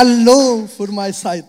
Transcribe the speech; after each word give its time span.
Hallo 0.00 0.68
für 0.68 0.92
meine 0.92 1.12
Zeit. 1.12 1.48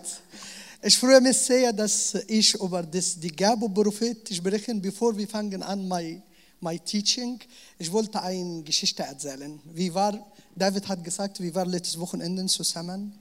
Ich 0.82 0.98
freue 0.98 1.20
mich 1.20 1.36
sehr, 1.36 1.72
dass 1.72 2.14
ich 2.26 2.52
über 2.54 2.82
das, 2.82 3.16
die 3.20 3.30
Gabe 3.30 3.70
Prophet 3.70 4.28
sprechen, 4.34 4.82
bevor 4.82 5.16
wir 5.16 5.28
fangen 5.28 5.62
an 5.62 5.86
my, 5.86 6.20
my 6.60 6.76
teaching. 6.80 7.38
Ich 7.78 7.92
wollte 7.92 8.20
eine 8.20 8.64
Geschichte 8.64 9.04
erzählen. 9.04 9.60
Wie 9.72 9.94
war, 9.94 10.18
David 10.56 10.88
hat 10.88 11.04
gesagt, 11.04 11.40
wir 11.40 11.54
waren 11.54 11.70
letztes 11.70 12.00
Wochenende 12.00 12.44
zusammen 12.46 13.12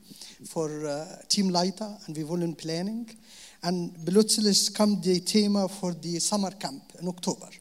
für 0.46 0.68
uh, 0.68 1.28
Teamleiter 1.28 2.00
und 2.08 2.16
wir 2.16 2.28
wollen 2.28 2.56
Planning. 2.56 3.06
Und 3.62 4.04
plötzlich 4.04 4.74
kam 4.74 5.00
das 5.00 5.26
Thema 5.26 5.70
für 5.70 5.94
die 5.94 6.20
Summer 6.20 6.54
Camp 6.54 6.82
im 7.00 7.08
Oktober. 7.08 7.52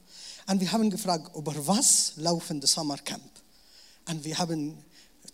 Und 0.46 0.59
wir 0.59 0.73
haben 0.73 0.88
gefragt, 0.88 1.37
über 1.37 1.54
was 1.66 2.14
laufen 2.16 2.62
die 2.62 2.66
Summer 2.66 2.96
Camp? 2.96 3.30
Und 4.09 4.24
wir 4.24 4.38
haben 4.38 4.74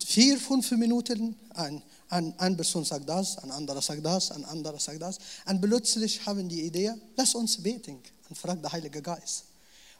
vier, 0.04 0.36
fünf 0.36 0.70
Minuten, 0.72 1.36
ein, 1.54 1.80
ein, 2.14 2.32
eine 2.38 2.54
Person 2.54 2.84
sagt 2.84 3.08
das, 3.08 3.38
ein 3.38 3.50
anderer 3.50 3.82
sagt 3.82 4.04
das, 4.04 4.30
ein 4.30 4.44
anderer 4.44 4.78
sagt 4.78 5.02
das. 5.02 5.18
Und 5.46 5.60
plötzlich 5.60 6.24
haben 6.24 6.48
die 6.48 6.62
Idee, 6.62 6.92
lass 7.16 7.34
uns 7.34 7.60
beten 7.60 7.98
und 8.28 8.38
fragt 8.38 8.62
der 8.62 8.72
Heilige 8.72 9.02
Geist. 9.02 9.44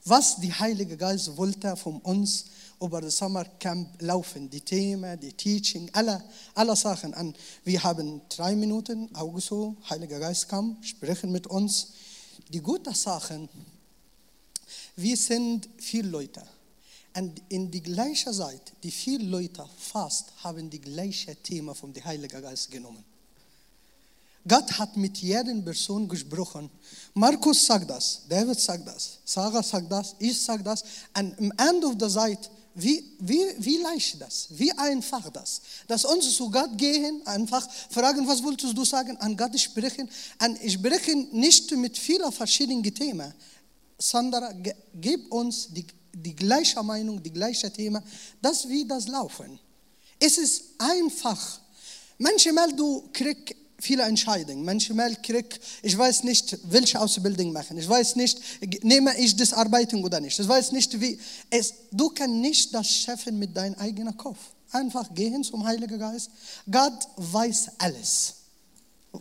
Was 0.05 0.37
der 0.37 0.59
Heilige 0.61 0.97
Geist 0.97 1.37
wollte 1.37 1.77
von 1.77 1.97
uns 2.03 2.45
über 2.81 3.01
das 3.01 3.17
Sommercamp 3.17 4.01
laufen, 4.01 4.49
die 4.49 4.61
Themen, 4.61 5.19
die 5.19 5.33
Teaching, 5.33 5.91
alle, 5.93 6.23
alle 6.55 6.77
Sachen. 6.77 7.15
Und 7.15 7.37
wir 7.65 7.83
haben 7.83 8.21
drei 8.28 8.55
Minuten, 8.55 9.12
Augen 9.15 9.41
so, 9.41 9.77
Heiliger 9.89 10.21
Geist 10.21 10.49
kam, 10.49 10.77
sprechen 10.83 11.33
mit 11.33 11.47
uns. 11.47 11.89
Die 12.51 12.61
guten 12.61 12.95
Sachen, 12.95 13.49
wir 14.95 15.17
sind 15.17 15.69
viele 15.78 16.11
Leute. 16.11 16.43
Und 17.17 17.41
in 17.48 17.70
die 17.70 17.83
gleiche 17.83 18.33
Zeit, 18.33 18.73
die 18.83 18.91
viele 18.91 19.25
Leute 19.25 19.65
fast 19.79 20.33
haben 20.43 20.69
die 20.69 20.81
gleiche 20.81 21.37
Thema 21.37 21.75
vom 21.75 21.95
Heiligen 22.05 22.43
Geist 22.43 22.71
genommen. 22.71 23.05
Gott 24.47 24.79
hat 24.79 24.97
mit 24.97 25.19
jeder 25.19 25.55
Person 25.62 26.09
gesprochen. 26.09 26.69
Markus 27.15 27.65
sagt 27.65 27.89
das, 27.89 28.23
David 28.29 28.61
sagt 28.61 28.87
das, 28.87 29.19
Sarah 29.25 29.62
sagt 29.62 29.91
das, 29.91 30.17
ich 30.19 30.39
sage 30.39 30.62
das. 30.62 30.84
Und 31.17 31.39
am 31.39 31.53
Ende 31.56 31.97
der 31.97 32.11
Zeit, 32.11 32.51
wie, 32.75 33.05
wie, 33.21 33.45
wie 33.59 33.78
leicht 33.78 34.21
das, 34.21 34.49
wie 34.51 34.73
einfach 34.73 35.31
das. 35.31 35.62
Dass 35.87 36.05
uns 36.05 36.37
zu 36.37 36.51
Gott 36.51 36.77
gehen, 36.77 37.23
einfach 37.27 37.67
fragen, 37.89 38.27
was 38.27 38.43
wolltest 38.43 38.77
du 38.77 38.84
sagen, 38.84 39.17
an 39.19 39.37
Gott 39.37 39.59
sprechen. 39.59 40.11
Und 40.45 40.62
ich 40.62 40.75
spreche 40.75 41.15
nicht 41.15 41.71
mit 41.71 41.97
vielen 41.97 42.33
verschiedenen 42.33 42.83
Themen, 42.83 43.33
sondern 43.97 44.62
gib 44.93 45.33
uns 45.33 45.69
die 45.73 45.87
die 46.15 46.34
gleiche 46.34 46.83
Meinung, 46.83 47.23
die 47.23 47.33
gleiche 47.33 47.73
Thema, 47.73 48.03
dass 48.41 48.69
wir 48.69 48.87
das 48.87 49.09
laufen. 49.09 49.59
Es 50.19 50.39
ist 50.39 50.65
einfach. 50.79 51.61
Manchmal 52.19 52.73
du 52.73 53.09
kriegst 53.12 53.56
viele 53.79 54.03
Entscheidungen. 54.05 54.65
Manchmal 54.65 55.15
krieg 55.17 55.61
ich 55.83 55.97
weiß 55.97 56.25
nicht, 56.25 56.59
welche 56.65 57.01
Ausbildung 57.01 57.53
machen. 57.53 57.77
Ich 57.79 57.89
weiß 57.89 58.17
nicht, 58.17 58.41
nehme 58.83 59.17
ich 59.19 59.37
das 59.37 59.53
Arbeiten 59.53 60.03
oder 60.03 60.21
nicht. 60.21 60.39
Ich 60.39 60.48
weiß 60.48 60.73
nicht, 60.73 60.98
wie 61.01 61.19
es. 61.51 61.75
Du 61.91 62.09
kannst 62.11 62.37
nicht 62.37 62.75
das 62.75 62.89
schaffen 62.89 63.39
mit 63.39 63.56
deinem 63.56 63.75
eigenen 63.75 64.17
Kopf. 64.17 64.39
Einfach 64.71 65.15
gehen 65.15 65.45
zum 65.45 65.65
Heiligen 65.65 65.99
Geist. 65.99 66.31
Gott 66.71 67.06
weiß 67.17 67.71
alles. 67.78 68.34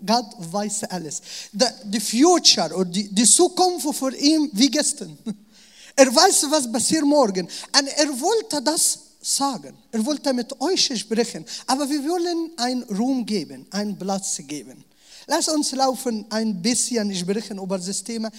Gott 0.05 0.33
weiß 0.38 0.85
alles. 0.85 1.22
The, 1.52 1.66
the 1.91 2.00
future 2.00 2.73
oder 2.73 2.85
die, 2.85 3.09
die 3.09 3.25
Zukunft 3.25 3.96
für 3.96 4.16
ihn 4.16 4.50
wie 4.53 4.72
gestern. 4.72 5.17
Er 5.95 6.13
weiß, 6.13 6.47
was 6.49 6.71
passiert 6.71 7.05
morgen. 7.05 7.45
Und 7.45 7.87
er 7.97 8.19
wollte 8.19 8.61
das 8.61 8.99
sagen. 9.21 9.77
Er 9.91 10.05
wollte 10.05 10.33
mit 10.33 10.59
euch 10.59 10.91
sprechen. 10.99 11.45
Aber 11.67 11.89
wir 11.89 12.03
wollen 12.03 12.51
einen 12.57 12.83
Raum 12.83 13.25
geben, 13.25 13.65
einen 13.71 13.97
Platz 13.97 14.41
geben. 14.47 14.83
Lass 15.27 15.47
uns 15.47 15.71
laufen 15.71 16.25
ein 16.29 16.61
bisschen 16.61 17.13
sprechen 17.15 17.57
über 17.57 17.77
das 17.77 18.03
Thema 18.03 18.29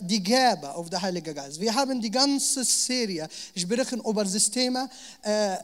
die 0.00 0.22
Gabe 0.22 0.74
auf 0.74 0.90
der 0.90 1.00
Heilige 1.00 1.32
Geist. 1.32 1.58
Wir 1.58 1.74
haben 1.74 2.00
die 2.00 2.10
ganze 2.10 2.64
Serie 2.64 3.26
sprechen 3.56 4.00
über 4.00 4.24
das 4.24 4.50
Thema 4.50 4.90
äh, 5.22 5.56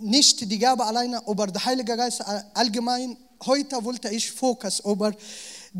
nicht 0.00 0.50
die 0.50 0.58
Gabe 0.58 0.84
alleine, 0.84 1.20
über 1.26 1.46
den 1.46 1.62
Heiligen 1.62 1.96
Geist 1.96 2.22
allgemein. 2.54 3.16
Heute 3.44 3.84
wollte 3.84 4.08
ich 4.08 4.30
Fokus 4.32 4.80
über 4.80 5.12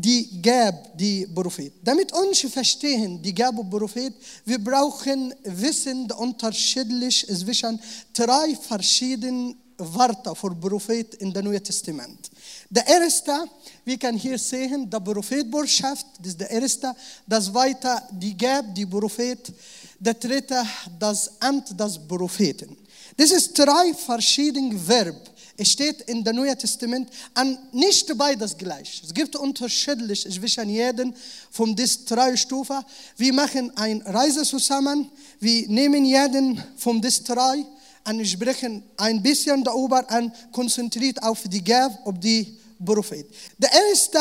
die 0.01 0.41
Gab, 0.41 0.97
die 0.97 1.27
Prophet. 1.27 1.73
Damit 1.83 2.11
uns 2.13 2.39
verstehen, 2.41 3.21
die 3.21 3.33
Gab 3.33 3.55
Prophet, 3.69 4.13
wir 4.45 4.63
brauchen 4.63 5.33
Wissen 5.43 6.11
unterschiedlich 6.11 7.25
zwischen 7.27 7.79
drei 8.13 8.55
verschiedenen 8.55 9.55
Wörter 9.77 10.35
für 10.35 10.53
Prophet 10.55 11.15
in 11.15 11.33
dem 11.33 11.45
Neuen 11.45 11.63
Testament. 11.63 12.29
Der 12.69 12.85
erste, 12.87 13.45
wir 13.85 13.97
können 13.97 14.17
hier 14.17 14.37
sehen, 14.37 14.89
der 14.89 14.99
Prophetbotschaft, 14.99 16.05
das 16.19 16.27
ist 16.29 16.39
der 16.39 16.49
erste. 16.51 16.93
Das 17.25 17.45
zweite, 17.45 18.01
die 18.11 18.37
Gab, 18.37 18.73
die 18.75 18.85
Prophet. 18.85 19.51
Der 19.99 20.13
dritte, 20.13 20.63
das 20.97 21.41
Amt 21.41 21.77
des 21.77 21.99
Propheten. 22.07 22.77
Das 23.17 23.31
ist 23.31 23.57
drei 23.57 23.93
verschiedene 23.93 24.77
Verben 24.79 25.19
es 25.59 25.71
steht 25.71 26.01
in 26.03 26.23
der 26.23 26.31
Neuen 26.31 26.57
Testament 26.57 27.09
an 27.33 27.57
nicht 27.73 28.17
beides 28.17 28.57
gleich. 28.57 29.01
Es 29.05 29.13
gibt 29.13 29.35
unterschiedlich 29.35 30.21
zwischen 30.21 30.69
jedem 30.69 31.13
von 31.51 31.75
diesen 31.75 32.05
drei 32.05 32.37
Stufen. 32.37 32.77
Wir 33.17 33.33
machen 33.33 33.75
eine 33.75 34.05
Reise 34.05 34.43
zusammen. 34.43 35.11
Wir 35.41 35.67
nehmen 35.67 36.05
jeden 36.05 36.63
von 36.77 37.01
diesen 37.01 37.25
drei 37.25 37.65
und 38.05 38.25
sprechen 38.25 38.83
ein 38.95 39.21
bisschen 39.21 39.61
darüber 39.61 40.05
und 40.17 40.31
konzentriert 40.53 41.21
auf 41.21 41.41
die 41.43 41.61
Gabe, 41.61 41.97
auf 42.05 42.17
die 42.17 42.57
Prophet. 42.83 43.27
Der 43.57 43.69
erste 43.73 44.19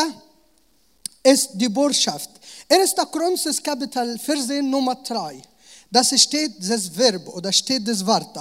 ist 1.22 1.50
die 1.54 1.68
Botschaft. 1.68 2.30
1. 2.68 2.96
Chronicles 3.12 3.62
Kapitel 3.62 4.18
14 4.18 4.68
Nummer 4.68 4.96
3. 4.96 5.40
Das 5.88 6.20
steht 6.20 6.56
das 6.58 6.94
Verb 6.96 7.28
oder 7.28 7.52
steht 7.52 7.86
das 7.86 8.04
Wort. 8.04 8.36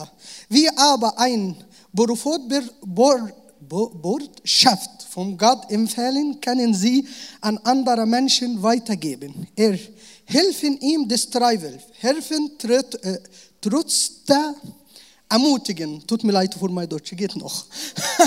Wie 0.49 0.67
aber 0.69 1.17
ein 1.19 1.55
Botschaft 3.59 5.03
von 5.09 5.37
Gott 5.37 5.69
empfehlen, 5.71 6.39
können 6.41 6.73
sie 6.73 7.07
an 7.41 7.57
andere 7.59 8.05
Menschen 8.05 8.61
weitergeben. 8.61 9.47
Er 9.55 9.77
helfen 10.25 10.79
ihm 10.79 11.07
das 11.07 11.29
Treiben, 11.29 11.79
helfen 11.99 12.51
äh, 12.63 13.17
trotz 13.61 14.23
der 14.25 14.55
ermutigen. 15.29 16.05
Tut 16.05 16.23
mir 16.23 16.31
leid 16.33 16.53
für 16.53 16.69
mein 16.69 16.87
Deutsch, 16.87 17.15
geht 17.15 17.35
noch. 17.35 17.65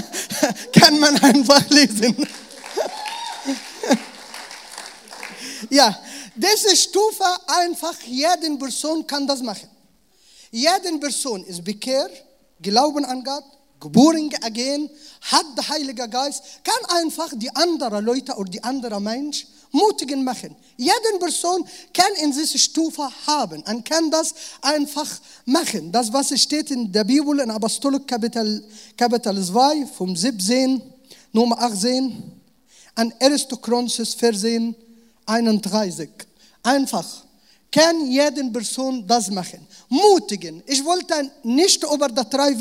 Kann 0.73 0.99
man 0.99 1.17
einfach 1.19 1.69
lesen. 1.71 2.17
ja, 5.71 5.99
diese 6.35 6.77
Stufe 6.77 7.25
einfach, 7.47 7.95
jede 8.07 8.57
Person 8.59 9.07
kann 9.07 9.27
das 9.27 9.43
machen. 9.43 9.69
Jede 10.51 10.99
Person 10.99 11.45
ist 11.45 11.63
bekehrt, 11.65 12.13
glauben 12.63 13.05
an 13.05 13.25
Gott, 13.25 13.45
geboren 13.81 14.31
again, 14.43 14.91
hat 15.23 15.47
der 15.57 15.69
Heilige 15.69 16.09
Geist, 16.09 16.43
kann 16.63 16.99
einfach 16.99 17.31
die 17.35 17.55
anderen 17.55 18.05
Leute 18.05 18.35
oder 18.35 18.51
die 18.51 18.63
anderen 18.63 19.03
Menschen 19.03 19.49
mutigen 19.73 20.25
machen. 20.25 20.55
Jede 20.77 21.19
Person 21.19 21.65
kann 21.95 22.13
in 22.23 22.33
diese 22.33 22.59
Stufe 22.59 23.09
haben 23.27 23.63
und 23.63 23.85
kann 23.85 24.11
das 24.11 24.35
einfach 24.63 25.09
machen. 25.45 25.93
Das, 25.93 26.13
was 26.13 26.39
steht 26.41 26.71
in 26.71 26.93
der 26.93 27.05
Bibel 27.05 27.39
in 27.41 27.51
Apostolik 27.51 28.07
Kapitel, 28.07 28.65
Kapitel 28.97 29.45
2 29.45 29.87
vom 29.87 30.17
17, 30.17 30.83
Nummer 31.33 31.61
18 31.61 32.33
an 32.97 33.15
1. 33.21 33.49
Chronicles 33.63 34.15
14, 34.15 34.75
31. 35.27 36.11
Einfach 36.63 37.07
kann 37.71 38.11
jede 38.11 38.45
Person 38.51 39.07
das 39.07 39.31
machen. 39.31 39.67
Mutigen. 39.89 40.63
Ich 40.67 40.85
wollte 40.85 41.31
nicht 41.43 41.83
über 41.83 42.09
das 42.09 42.29
drei 42.29 42.59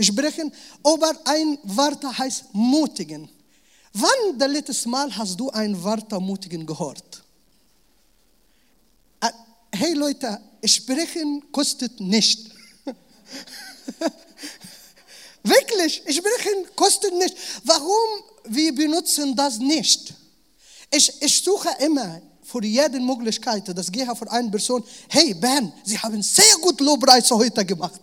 sprechen 0.00 0.52
über 0.78 1.12
ein 1.24 1.58
Wort 1.62 2.02
heißt 2.18 2.44
mutigen. 2.52 3.28
Wann 3.92 4.38
das 4.38 4.50
letzte 4.50 4.88
Mal 4.88 5.14
hast 5.16 5.38
du 5.38 5.50
ein 5.50 5.80
Wort 5.82 6.10
mutigen 6.20 6.64
gehört? 6.64 7.22
Äh, 9.20 9.30
hey 9.72 9.94
Leute, 9.94 10.40
sprechen 10.64 11.50
kostet 11.52 12.00
nicht. 12.00 12.50
Wirklich, 15.42 16.02
sprechen 16.08 16.66
kostet 16.76 17.14
nicht. 17.14 17.36
Warum 17.64 18.22
wir 18.44 18.74
benutzen 18.74 19.34
das 19.34 19.58
nicht? 19.58 20.14
Ich, 20.90 21.20
ich 21.20 21.42
suche 21.42 21.68
immer 21.80 22.20
für 22.50 22.64
jede 22.64 22.98
Möglichkeit, 23.00 23.64
das 23.76 23.90
gehe 23.90 24.06
für 24.16 24.30
eine 24.30 24.50
Person, 24.50 24.82
hey 25.08 25.34
Ben, 25.34 25.72
Sie 25.84 25.98
haben 25.98 26.22
sehr 26.22 26.56
gut 26.60 26.80
Lobpreis 26.80 27.30
heute 27.30 27.64
gemacht. 27.64 28.00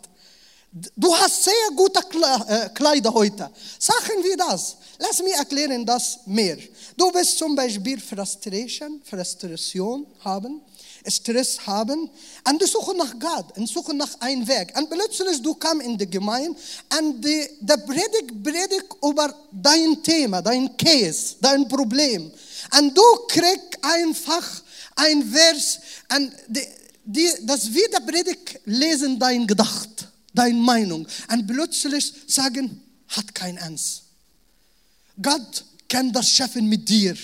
Du 0.96 1.16
hast 1.16 1.46
sehr 1.46 1.54
gute 1.76 2.00
äh, 2.00 2.70
Kleider 2.70 3.14
heute. 3.14 3.50
Sagen 3.80 4.24
wir 4.24 4.38
das. 4.38 4.78
Lass 5.00 5.24
mich 5.24 5.34
erklären 5.34 5.86
das 5.86 6.20
mehr. 6.26 6.58
Du 6.96 7.14
wirst 7.14 7.38
zum 7.38 7.56
Beispiel 7.56 8.00
Frustration, 8.00 9.02
Frustration 9.04 10.06
haben. 10.24 10.62
Stress 11.10 11.66
haben 11.66 12.10
und 12.50 12.62
die 12.62 12.66
suchen 12.66 12.98
nach 12.98 13.18
Gott 13.18 13.58
und 13.58 13.68
suchen 13.68 13.96
nach 13.98 14.20
einem 14.20 14.46
Weg. 14.48 14.74
Und 14.78 14.90
plötzlich 14.90 15.42
du 15.42 15.56
kommst 15.56 15.86
in 15.86 15.98
die 15.98 16.10
Gemeinde 16.10 16.60
und 17.00 17.24
der 17.24 17.78
predigt, 17.78 18.44
predigt 18.44 18.88
über 19.02 19.34
dein 19.52 20.04
Thema, 20.04 20.42
dein 20.42 20.76
Case, 20.76 21.36
dein 21.40 21.66
Problem. 21.68 22.30
Und 22.78 22.98
du 22.98 23.04
kriegst 23.28 23.78
einfach 23.82 24.62
ein 24.96 25.30
Vers 25.30 25.80
und 26.16 26.32
die, 26.48 26.68
die, 27.06 27.30
das 27.44 27.74
wieder 27.74 28.02
predigt 28.02 28.60
lesen 28.66 29.18
dein 29.20 29.48
Gedacht, 29.48 30.08
deine 30.34 30.60
Meinung. 30.60 31.08
Und 31.32 31.48
plötzlich 31.48 32.14
sagen, 32.28 32.82
hat 33.10 33.34
kein 33.34 33.58
Ernst. 33.58 34.04
Gott 35.22 35.66
kann 35.88 36.12
das 36.12 36.30
schaffen 36.30 36.68
mit 36.68 36.88
dir. 36.88 37.16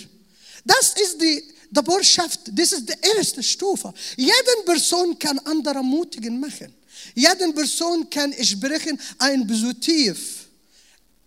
Das 0.66 0.94
ist 0.94 1.22
die, 1.22 1.44
die 1.70 1.82
Botschaft, 1.82 2.40
das 2.52 2.72
ist 2.72 2.88
die 2.88 3.18
erste 3.18 3.44
Stufe. 3.44 3.94
Jede 4.16 4.64
Person 4.66 5.18
kann 5.20 5.40
andere 5.40 5.84
mutigen 5.84 6.40
machen. 6.40 6.74
Jede 7.16 7.52
Person 7.54 8.10
kann 8.10 8.34
sprechen 8.44 9.00
ein 9.18 9.46
Positiv. 9.46 10.43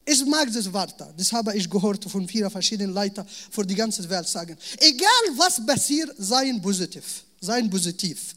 Ich 0.09 0.25
mag 0.25 0.49
das 0.53 0.73
Wort. 0.73 0.95
Das 1.17 1.33
habe 1.33 1.57
ich 1.57 1.69
gehört 1.69 2.05
von 2.05 2.29
vielen 2.29 2.49
verschiedenen 2.49 2.95
Leuten 2.95 3.27
für 3.51 3.67
die 3.67 3.75
ganze 3.75 4.09
Welt 4.09 4.29
sagen. 4.29 4.57
Egal 4.79 5.11
was 5.35 5.67
passiert, 5.67 6.15
sein 6.17 6.63
positiv. 6.63 7.25
Sein 7.41 7.69
positiv. 7.69 8.37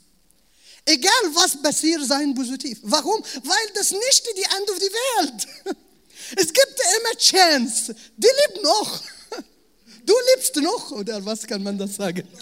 Egal 0.83 1.11
was 1.35 1.61
passiert, 1.61 2.03
sein 2.07 2.33
positiv. 2.33 2.79
Warum? 2.81 3.21
Weil 3.43 3.69
das 3.75 3.91
nicht 3.91 4.27
die 4.35 4.47
Ende 4.57 4.73
der 4.79 4.89
Welt. 4.89 5.47
Es 6.35 6.53
gibt 6.53 6.79
immer 6.97 7.15
Chance. 7.17 7.95
Die 8.17 8.27
lebt 8.27 8.61
noch. 8.63 9.01
Du 10.05 10.13
lebst 10.35 10.55
noch, 10.55 10.91
oder 10.91 11.23
was 11.23 11.45
kann 11.45 11.61
man 11.61 11.77
das 11.77 11.95
sagen? 11.95 12.27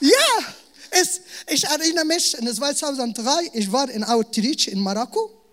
ja, 0.00 0.54
es, 0.90 1.20
ich 1.48 1.64
erinnere 1.64 2.04
mich, 2.04 2.36
in 2.36 2.52
2003, 2.52 3.50
ich 3.52 3.70
war 3.70 3.88
in 3.88 4.02
Outreach 4.02 4.66
in 4.68 4.80
Marokko. 4.80 5.45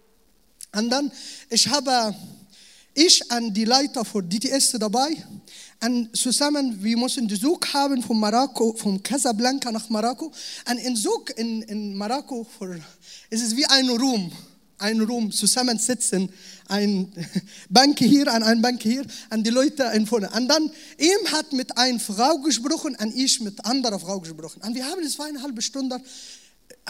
Und 0.76 0.90
dann, 0.90 1.12
ich 1.50 1.68
habe, 1.68 2.16
ich 2.94 3.22
und 3.32 3.54
die 3.54 3.66
Leiter 3.66 4.04
von 4.04 4.28
DTS 4.28 4.72
dabei. 4.80 5.16
Und 5.84 6.16
zusammen, 6.16 6.82
wir 6.82 6.98
mussten 6.98 7.28
den 7.28 7.40
Zug 7.40 7.74
haben 7.74 8.02
von 8.02 8.20
Marokko, 8.20 8.74
von 8.74 9.02
Casablanca 9.04 9.72
nach 9.72 9.90
Marokko. 9.90 10.32
Und 10.70 10.78
in 10.78 10.96
Zug 10.96 11.38
in, 11.38 11.62
in 11.64 11.96
Marokko, 11.96 12.46
für, 12.58 12.80
es 13.30 13.42
ist 13.42 13.56
wie 13.56 13.66
ein 13.66 13.90
Raum 13.90 14.32
ein 14.84 15.02
Raum 15.02 15.32
zusammensitzen, 15.32 16.30
ein 16.68 17.12
Bank 17.70 18.00
hier, 18.00 18.32
an 18.32 18.44
ein 18.44 18.62
Bank 18.62 18.82
hier, 18.84 19.06
an 19.30 19.44
die 19.44 19.50
Leute 19.50 19.84
in 19.96 20.06
vorne. 20.06 20.30
Und 20.36 20.48
dann, 20.48 20.70
ihm 20.98 21.32
hat 21.32 21.54
mit 21.54 21.78
einer 21.78 22.00
Frau 22.00 22.38
gesprochen 22.40 22.96
und 23.00 23.16
ich 23.16 23.40
mit 23.40 23.64
anderer 23.66 24.00
Frau 24.00 24.20
gesprochen. 24.20 24.62
Und 24.62 24.76
wir 24.76 24.86
haben 24.86 25.08
zweieinhalb 25.08 25.62
Stunden, 25.64 26.04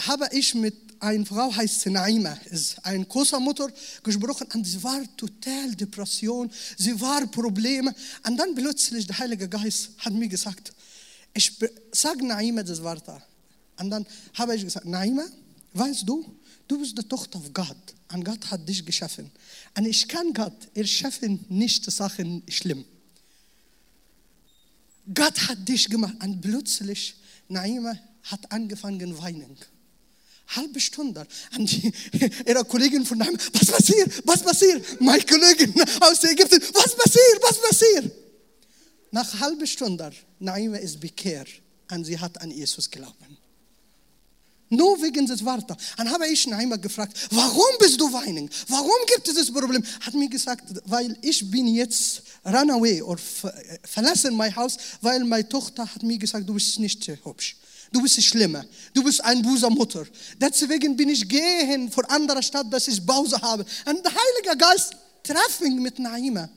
habe 0.08 0.28
ich 0.32 0.54
mit 0.54 0.74
einer 1.04 1.26
Frau, 1.26 1.54
heißt 1.54 1.86
Naima, 1.86 2.38
ist 2.50 2.84
ein 2.84 3.06
großer 3.08 3.38
Mutter, 3.40 3.68
gesprochen 4.02 4.48
und 4.54 4.64
sie 4.64 4.82
war 4.82 5.00
total 5.16 5.74
Depression, 5.74 6.50
sie 6.76 7.00
war 7.00 7.26
Probleme. 7.26 7.94
Und 8.26 8.36
dann 8.36 8.54
plötzlich 8.54 9.06
der 9.06 9.18
Heilige 9.18 9.48
Geist 9.48 9.90
hat 9.98 10.12
mir 10.12 10.28
gesagt, 10.28 10.72
ich 11.32 11.52
sag 11.92 12.22
Naima 12.22 12.62
das 12.62 12.82
Wort. 12.82 13.04
Und 13.78 13.90
dann 13.90 14.06
habe 14.34 14.56
ich 14.56 14.64
gesagt, 14.64 14.86
Naima, 14.86 15.24
weißt 15.72 16.08
du, 16.08 16.24
Du 16.66 16.78
bist 16.78 16.96
die 16.96 17.02
Tochter 17.02 17.40
von 17.40 17.52
Gott 17.52 17.94
und 18.12 18.24
Gott 18.24 18.50
hat 18.50 18.66
dich 18.68 18.84
geschaffen. 18.84 19.30
Und 19.76 19.86
ich 19.86 20.08
kann 20.08 20.32
Gott 20.32 20.68
erschaffen 20.74 21.44
nicht 21.48 21.90
Sachen 21.90 22.42
schlimm. 22.48 22.84
Gott 25.12 25.48
hat 25.48 25.68
dich 25.68 25.88
gemacht 25.90 26.14
und 26.22 26.40
plötzlich 26.40 27.14
Naima 27.48 27.98
hat 28.22 28.50
angefangen 28.50 29.18
weinen. 29.18 29.56
Halbe 30.48 30.80
Stunde. 30.80 31.26
Und 31.56 31.82
ihre 32.46 32.64
Kollegin 32.64 33.04
von 33.04 33.18
Naima, 33.18 33.38
was 33.52 33.66
passiert? 33.70 34.26
Was 34.26 34.42
passiert? 34.42 35.00
Meine 35.00 35.22
Kollegin 35.24 35.74
aus 36.00 36.22
Ägypten, 36.24 36.60
was 36.72 36.94
passiert? 36.96 37.42
Was 37.42 37.60
passiert? 37.60 38.12
Nach 39.10 39.40
halbe 39.40 39.66
Stunde, 39.66 40.12
Naima 40.38 40.76
ist 40.76 41.00
bekehrt 41.00 41.48
und 41.90 42.04
sie 42.04 42.18
hat 42.18 42.40
an 42.40 42.50
Jesus 42.50 42.90
glauben. 42.90 43.38
Nur 44.70 45.00
wegen 45.02 45.26
des 45.26 45.44
Wortes. 45.44 45.76
Dann 45.96 46.10
habe 46.10 46.26
ich 46.26 46.46
Naima 46.46 46.76
gefragt, 46.76 47.16
warum 47.30 47.78
bist 47.78 48.00
du 48.00 48.12
weinen? 48.12 48.50
Warum 48.68 48.90
gibt 49.14 49.28
es 49.28 49.34
das 49.34 49.52
Problem? 49.52 49.84
Hat 50.00 50.14
mir 50.14 50.28
gesagt, 50.28 50.64
weil 50.86 51.16
ich 51.22 51.48
bin 51.50 51.68
jetzt 51.68 52.22
run 52.44 52.70
away 52.70 53.02
oder 53.02 53.20
verlassen 53.84 54.34
mein 54.34 54.54
Haus, 54.56 54.76
weil 55.00 55.22
meine 55.24 55.48
Tochter 55.48 55.86
hat 55.86 56.02
mir 56.02 56.18
gesagt, 56.18 56.48
du 56.48 56.54
bist 56.54 56.78
nicht 56.78 57.06
hübsch. 57.06 57.56
Du 57.92 58.02
bist 58.02 58.22
schlimmer. 58.22 58.64
Du 58.92 59.02
bist 59.02 59.22
ein 59.24 59.42
böser 59.42 59.70
Mutter. 59.70 60.04
Deswegen 60.38 60.96
bin 60.96 61.08
ich 61.08 61.28
gehen 61.28 61.90
vor 61.90 62.10
anderer 62.10 62.42
Stadt, 62.42 62.72
dass 62.72 62.88
ich 62.88 63.04
Pause 63.04 63.40
habe. 63.40 63.64
Und 63.86 64.04
der 64.04 64.12
Heilige 64.12 64.58
Geist 64.58 64.96
treffen 65.22 65.80
mit 65.80 65.98
Naima, 65.98 66.48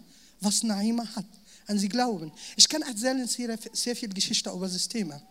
was 0.41 0.63
Naima 0.63 1.05
hat. 1.15 1.25
Und 1.67 1.79
sie 1.79 1.89
glauben. 1.89 2.31
Ich 2.55 2.67
kann 2.67 2.81
erzählen 2.81 3.27
sehr, 3.27 3.57
sehr 3.73 3.95
viel 3.95 4.09
Geschichte 4.09 4.49
über 4.49 4.67
das 4.67 4.87
Thema. 4.87 5.21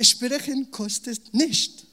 Sprechen 0.00 0.70
kostet 0.70 1.32
nicht. 1.34 1.86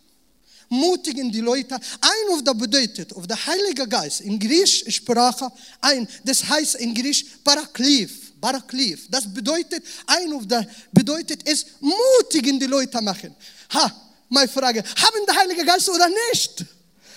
Mutigen 0.69 1.31
die 1.31 1.41
Leute. 1.41 1.75
Ein 1.75 2.33
auf 2.33 2.43
der 2.43 2.53
bedeutet, 2.53 3.13
auf 3.13 3.27
der 3.27 3.43
Heilige 3.45 3.87
Geist, 3.87 4.21
in 4.21 4.39
Griechisch 4.39 4.95
Sprache, 4.95 5.51
ein, 5.81 6.07
das 6.23 6.47
heißt 6.47 6.75
in 6.75 6.93
Griechisch 6.93 7.25
Paraklev. 7.43 8.24
Paraklev. 8.45 9.07
Das 9.09 9.33
bedeutet, 9.33 9.83
ein 10.05 10.31
auf 10.33 10.45
der 10.45 10.67
bedeutet 10.91 11.41
es, 11.45 11.65
mutigen 11.79 12.59
die 12.59 12.67
Leute 12.67 13.01
machen. 13.01 13.35
Ha, 13.73 13.85
meine 14.29 14.47
Frage, 14.47 14.83
haben 14.83 15.25
der 15.25 15.35
Heilige 15.35 15.65
Geist 15.65 15.89
oder 15.89 16.07
nicht? 16.29 16.63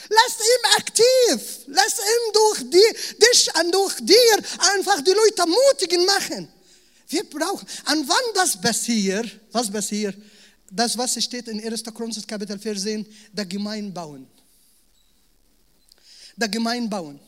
Lass 0.08 0.34
ihn 0.52 0.64
aktiv. 0.78 1.38
Lass 1.66 1.94
ihn 1.98 2.32
durch 2.32 2.70
die, 2.70 2.90
dich 3.24 3.50
und 3.60 3.74
durch 3.74 3.96
dir 4.00 4.36
einfach 4.74 5.02
die 5.02 5.10
Leute 5.10 5.44
mutigen 5.46 6.06
machen. 6.06 6.48
Wir 7.08 7.24
brauchen, 7.24 7.66
und 7.92 8.08
wann 8.08 8.26
das 8.34 8.58
passiert, 8.58 9.28
was 9.52 9.70
passiert? 9.70 10.16
das, 10.70 10.96
was 10.96 11.22
steht 11.22 11.48
in 11.48 11.60
1. 11.60 11.84
Korinther 11.84 12.22
Kapitel 12.26 12.58
14, 12.58 13.06
der 13.32 13.46
Gemein 13.46 13.92
bauen. 13.92 14.26
Der 16.36 16.48
Gemein 16.48 16.88
bauen. 16.88 17.18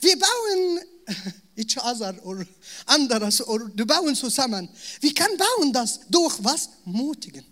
Wir 0.00 0.18
bauen 0.18 0.80
each 1.56 1.76
other 1.78 2.14
oder 2.24 2.46
anderes 2.86 3.46
oder 3.46 3.70
wir 3.74 3.86
bauen 3.86 4.14
zusammen. 4.14 4.68
Wir 5.00 5.14
können 5.14 5.36
bauen 5.36 5.72
das 5.72 6.00
durch 6.08 6.36
was? 6.40 6.70
Mutigen. 6.84 7.44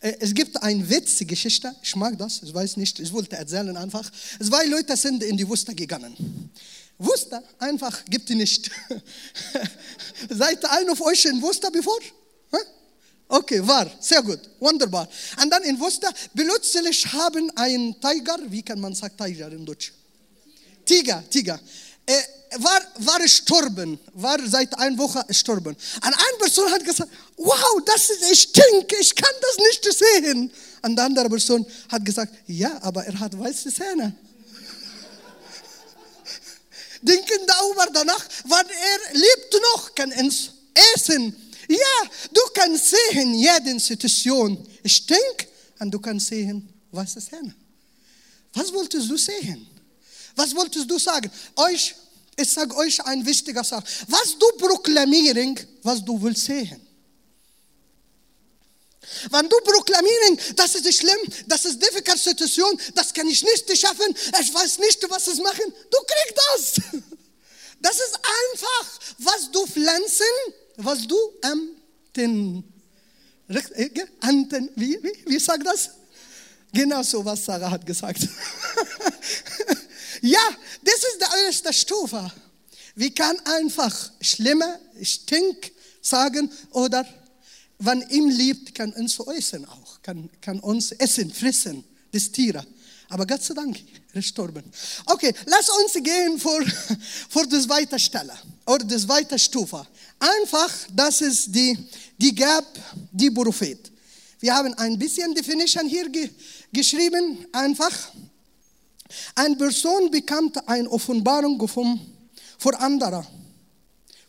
Äh, 0.00 0.16
es 0.20 0.34
gibt 0.34 0.60
eine 0.62 0.88
witzige 0.88 1.30
Geschichte, 1.34 1.74
ich 1.82 1.94
mag 1.96 2.18
das, 2.18 2.42
ich 2.42 2.52
weiß 2.52 2.76
nicht, 2.76 2.98
ich 3.00 3.12
wollte 3.12 3.36
erzählen 3.36 3.76
einfach. 3.76 4.10
Zwei 4.40 4.66
Leute 4.66 4.96
sind 4.96 5.22
in 5.22 5.36
die 5.36 5.48
Wüste 5.48 5.74
gegangen. 5.74 6.50
Wüste 6.98 7.42
einfach 7.58 8.04
gibt 8.06 8.30
es 8.30 8.36
nicht. 8.36 8.70
Seid 10.30 10.64
einer 10.64 10.96
von 10.96 11.08
euch 11.08 11.24
in 11.26 11.42
Wüste 11.42 11.70
bevor? 11.70 11.98
Okay, 13.28 13.66
war, 13.66 13.90
sehr 13.98 14.22
gut, 14.22 14.38
wunderbar. 14.60 15.08
Und 15.42 15.50
dann 15.50 15.64
in 15.64 15.78
Wuster, 15.80 16.12
plötzlich 16.34 17.04
haben 17.12 17.50
ein 17.56 17.96
Tiger, 18.00 18.38
wie 18.48 18.62
kann 18.62 18.80
man 18.80 18.94
sagen 18.94 19.16
Tiger 19.16 19.50
in 19.50 19.66
Deutsch? 19.66 19.92
Tiger, 20.84 21.24
Tiger. 21.28 21.58
War, 22.58 22.80
war 22.98 23.18
gestorben, 23.18 23.98
war 24.14 24.38
seit 24.46 24.78
einer 24.78 24.96
Woche 24.96 25.24
gestorben. 25.26 25.74
Und 25.74 26.04
eine 26.04 26.38
Person 26.38 26.70
hat 26.70 26.84
gesagt, 26.84 27.10
wow, 27.36 27.82
das 27.84 28.08
ist, 28.10 28.22
ich 28.30 28.42
stink, 28.42 28.92
ich 29.00 29.12
kann 29.14 29.34
das 29.40 29.56
nicht 29.58 29.84
sehen. 29.98 30.52
Und 30.82 30.96
die 30.96 31.02
andere 31.02 31.28
Person 31.28 31.66
hat 31.90 32.04
gesagt, 32.04 32.32
ja, 32.46 32.80
aber 32.82 33.04
er 33.04 33.18
hat 33.18 33.36
weiße 33.38 33.72
Zähne. 33.72 34.14
Denken 37.02 37.46
darüber 37.46 37.86
danach, 37.92 38.24
wann 38.44 38.66
er 38.66 39.14
lebt 39.14 39.60
noch, 39.74 39.94
kann 39.94 40.10
ins 40.12 40.50
essen 40.94 41.34
ja, 41.68 42.10
du 42.32 42.40
kannst 42.54 42.90
sehen, 42.90 43.34
jede 43.34 43.78
Situation 43.80 44.66
stinkt 44.84 45.48
und 45.78 45.90
du 45.90 45.98
kannst 45.98 46.28
sehen, 46.28 46.68
was 46.90 47.16
ist 47.16 47.30
hin. 47.30 47.54
Was 48.54 48.72
wolltest 48.72 49.10
du 49.10 49.16
sehen? 49.16 49.66
Was 50.34 50.54
wolltest 50.54 50.90
du 50.90 50.98
sagen? 50.98 51.30
Euch, 51.56 51.94
ich 52.36 52.52
sage 52.52 52.76
euch 52.76 53.02
ein 53.04 53.24
wichtiger 53.24 53.64
Sache. 53.64 53.84
Was 54.08 54.36
du 54.38 54.46
proklamieren, 54.58 55.58
was 55.82 56.04
du 56.04 56.20
willst 56.22 56.44
sehen. 56.44 56.82
Wenn 59.30 59.48
du 59.48 59.56
proklamieren, 59.60 60.38
das 60.56 60.74
ist 60.74 60.98
schlimm, 60.98 61.16
das 61.46 61.64
ist 61.64 61.82
eine 61.82 61.90
difficult 61.90 62.18
Situation, 62.18 62.78
das 62.94 63.14
kann 63.14 63.26
ich 63.28 63.42
nicht 63.42 63.78
schaffen, 63.78 64.14
ich 64.40 64.52
weiß 64.52 64.78
nicht, 64.80 65.08
was 65.08 65.28
ich 65.28 65.40
machen, 65.40 65.72
du 65.90 65.98
kriegst 66.06 66.36
das. 66.52 66.74
Das 67.78 67.96
ist 67.96 68.14
einfach, 68.14 69.00
was 69.18 69.50
du 69.52 69.66
pflanzen, 69.66 70.24
was 70.76 71.06
du 71.06 71.14
den, 72.16 72.64
an 74.20 74.48
den 74.48 74.70
wie, 74.74 74.98
wie, 75.02 75.24
wie 75.26 75.38
sagt 75.38 75.66
das? 75.66 75.90
Genau 76.72 77.02
so, 77.02 77.22
was 77.24 77.44
Sarah 77.44 77.70
hat 77.70 77.86
gesagt. 77.86 78.20
ja, 80.22 80.48
das 80.86 80.94
ist 80.94 81.18
die 81.20 81.44
erste 81.46 81.72
Stufe. 81.72 82.32
Wir 82.94 83.10
können 83.12 83.40
einfach 83.44 84.10
schlimme, 84.20 84.78
stink 85.02 85.72
sagen 86.00 86.50
oder 86.70 87.04
wenn 87.78 88.02
ihm 88.08 88.28
liebt, 88.28 88.74
kann 88.74 88.92
uns 88.92 89.18
essen 89.18 89.66
auch, 89.66 90.00
kann, 90.02 90.30
kann 90.40 90.60
uns 90.60 90.92
essen, 90.92 91.30
fressen, 91.32 91.84
das 92.12 92.30
Tiere. 92.30 92.64
Aber 93.08 93.26
Gott 93.26 93.42
sei 93.42 93.54
Dank, 93.54 93.78
gestorben. 94.12 94.64
Okay, 95.06 95.32
lass 95.46 95.68
uns 95.68 95.92
gehen 96.02 96.38
vor, 96.38 96.60
vor 97.28 97.46
die 97.46 97.60
zweite 97.60 97.98
Stelle 97.98 98.32
oder 98.64 98.84
die 98.84 98.96
zweite 98.96 99.38
Stufe. 99.38 99.86
Einfach, 100.18 100.72
das 100.92 101.20
ist 101.20 101.54
die, 101.54 101.76
die 102.16 102.34
Gab, 102.34 102.64
die 103.12 103.30
Prophet. 103.30 103.92
Wir 104.40 104.54
haben 104.54 104.72
ein 104.74 104.98
bisschen 104.98 105.34
Definition 105.34 105.86
hier 105.88 106.08
ge, 106.08 106.30
geschrieben, 106.72 107.46
einfach. 107.52 107.92
Eine 109.34 109.56
Person 109.56 110.10
bekommt 110.10 110.68
eine 110.68 110.90
Offenbarung 110.90 111.66
vom, 111.68 112.00
vor 112.58 112.80
anderer, 112.80 113.26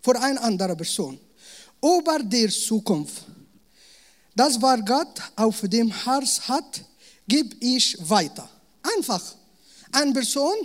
vor 0.01 0.21
einer 0.21 0.41
anderen 0.43 0.77
Person 0.77 1.19
über 1.81 2.19
der 2.19 2.49
Zukunft. 2.49 3.23
Das, 4.35 4.61
was 4.61 4.85
Gott 4.85 5.21
auf 5.35 5.61
dem 5.63 5.91
Herz 5.91 6.41
hat, 6.47 6.81
gebe 7.27 7.55
ich 7.59 7.97
weiter. 7.99 8.47
Einfach. 8.95 9.35
Eine 9.91 10.13
Person 10.13 10.55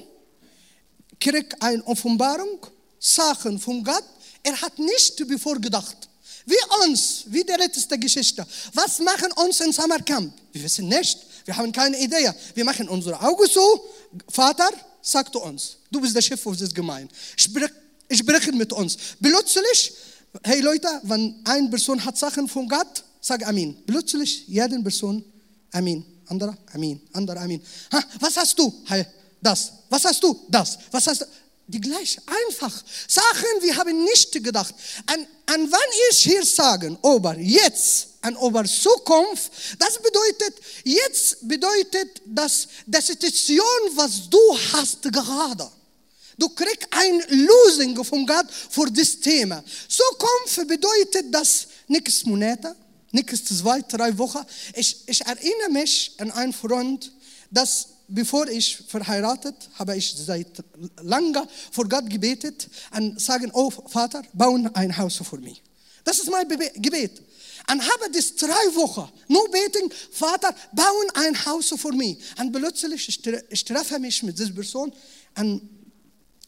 kriegt 1.19 1.61
eine 1.63 1.83
Offenbarung, 1.87 2.67
Sachen 2.99 3.59
von 3.59 3.83
Gott. 3.83 4.05
Er 4.43 4.61
hat 4.61 4.79
nicht 4.79 5.27
bevor 5.27 5.59
gedacht. 5.59 6.09
Wie 6.45 6.57
uns, 6.85 7.25
wie 7.27 7.45
die 7.45 7.53
letzte 7.53 7.99
Geschichte. 7.99 8.45
Was 8.75 8.99
machen 8.99 9.31
uns 9.33 9.61
in 9.61 9.73
Samarkand? 9.73 10.33
Wir 10.53 10.63
wissen 10.65 10.89
nicht. 10.89 11.19
Wir 11.45 11.57
haben 11.57 11.73
keine 11.73 11.99
Idee. 11.99 12.31
Wir 12.55 12.65
machen 12.65 12.89
unsere 12.89 13.21
Augen 13.21 13.47
so. 13.47 13.89
Vater, 14.29 14.71
sag 15.01 15.35
uns, 15.35 15.79
du 15.91 16.01
bist 16.01 16.15
der 16.15 16.23
Chef 16.23 16.45
unseres 16.47 16.75
Gemeinde. 16.75 17.13
Sprich, 17.37 17.71
sprechen 18.11 18.57
mit 18.57 18.73
uns. 18.73 18.97
Plötzlich, 19.21 19.93
hey 20.43 20.61
Leute, 20.61 20.89
wenn 21.05 21.41
eine 21.45 21.69
Person 21.69 22.05
hat 22.05 22.19
Sachen 22.19 22.49
von 22.49 22.69
Gott, 22.69 23.05
sag 23.21 23.47
Amin. 23.47 23.77
Plötzlich, 23.87 24.47
jede 24.49 24.81
Person, 24.81 25.25
Amin 25.73 26.05
anderer, 26.33 26.57
Amin, 26.73 27.01
anderer, 27.13 27.41
Amin. 27.41 27.61
Ha, 27.93 28.03
was 28.19 28.37
hast 28.37 28.59
du? 28.59 28.73
Das. 29.41 29.73
Was 29.89 30.05
hast 30.05 30.23
du? 30.23 30.47
Das. 30.49 30.79
Was 30.91 31.07
hast 31.07 31.21
du? 31.21 31.27
Die 31.73 31.81
gleich, 31.81 32.19
einfach. 32.27 32.73
Sachen, 33.09 33.63
wir 33.63 33.75
haben 33.77 34.05
nicht 34.05 34.31
gedacht. 34.45 34.75
An, 35.07 35.27
an 35.47 35.73
wann 35.73 35.91
ich 36.11 36.19
hier 36.19 36.45
sagen, 36.45 36.99
über 37.03 37.35
jetzt, 37.39 38.09
an 38.21 38.37
über 38.37 38.65
Zukunft, 38.65 39.51
das 39.79 39.99
bedeutet, 40.03 40.55
jetzt 40.85 41.49
bedeutet 41.49 42.21
das, 42.27 42.69
die 42.87 43.01
Situation, 43.01 43.65
was 43.95 44.29
du 44.29 44.39
hast 44.75 45.03
gerade. 45.05 45.71
Du 46.37 46.51
kriegst 46.51 46.89
ein 46.91 47.23
Lösung 47.29 48.05
von 48.05 48.27
Gott 48.27 48.47
für 48.69 48.91
das 48.91 49.19
Thema. 49.19 49.65
Zukunft 49.89 50.69
bedeutet 50.69 51.27
das 51.31 51.69
nichts 51.89 52.27
Monate, 52.27 52.77
nächste 53.13 53.57
zwei, 53.57 53.81
drei 53.81 54.17
Wochen. 54.19 54.45
Ich, 54.75 54.97
ich 55.07 55.23
erinnere 55.23 55.71
mich 55.71 56.13
an 56.19 56.33
einen 56.33 56.53
Freund, 56.53 57.11
dass 57.51 57.89
bevor 58.15 58.49
ich 58.49 58.77
verheiratet, 58.89 59.55
habe 59.79 59.97
ich 59.97 60.15
seit 60.15 60.65
langer 61.03 61.47
vor 61.71 61.89
Gott 61.89 62.09
gebetet 62.09 62.69
und 62.97 63.21
sagen, 63.21 63.51
oh 63.55 63.71
Vater, 63.71 64.23
bauen 64.33 64.75
ein 64.75 64.97
Haus 64.97 65.17
für 65.17 65.39
mich. 65.39 65.63
Das 66.05 66.19
ist 66.19 66.31
mein 66.31 66.49
Gebet. 66.49 67.23
Und 67.71 67.81
habe 67.81 68.11
das 68.13 68.35
drei 68.35 68.75
Wochen 68.75 69.09
nur 69.29 69.49
beten, 69.51 69.93
Vater, 70.11 70.55
bauen 70.73 71.09
ein 71.15 71.47
Haus 71.47 71.73
für 71.77 71.93
mich. 71.93 72.19
Und 72.39 72.53
plötzlich 72.53 73.09
ich 73.51 73.65
treffe 73.65 73.99
mich 73.99 74.23
mit 74.23 74.39
dieser 74.39 74.53
Person 74.53 74.93
und 75.39 75.69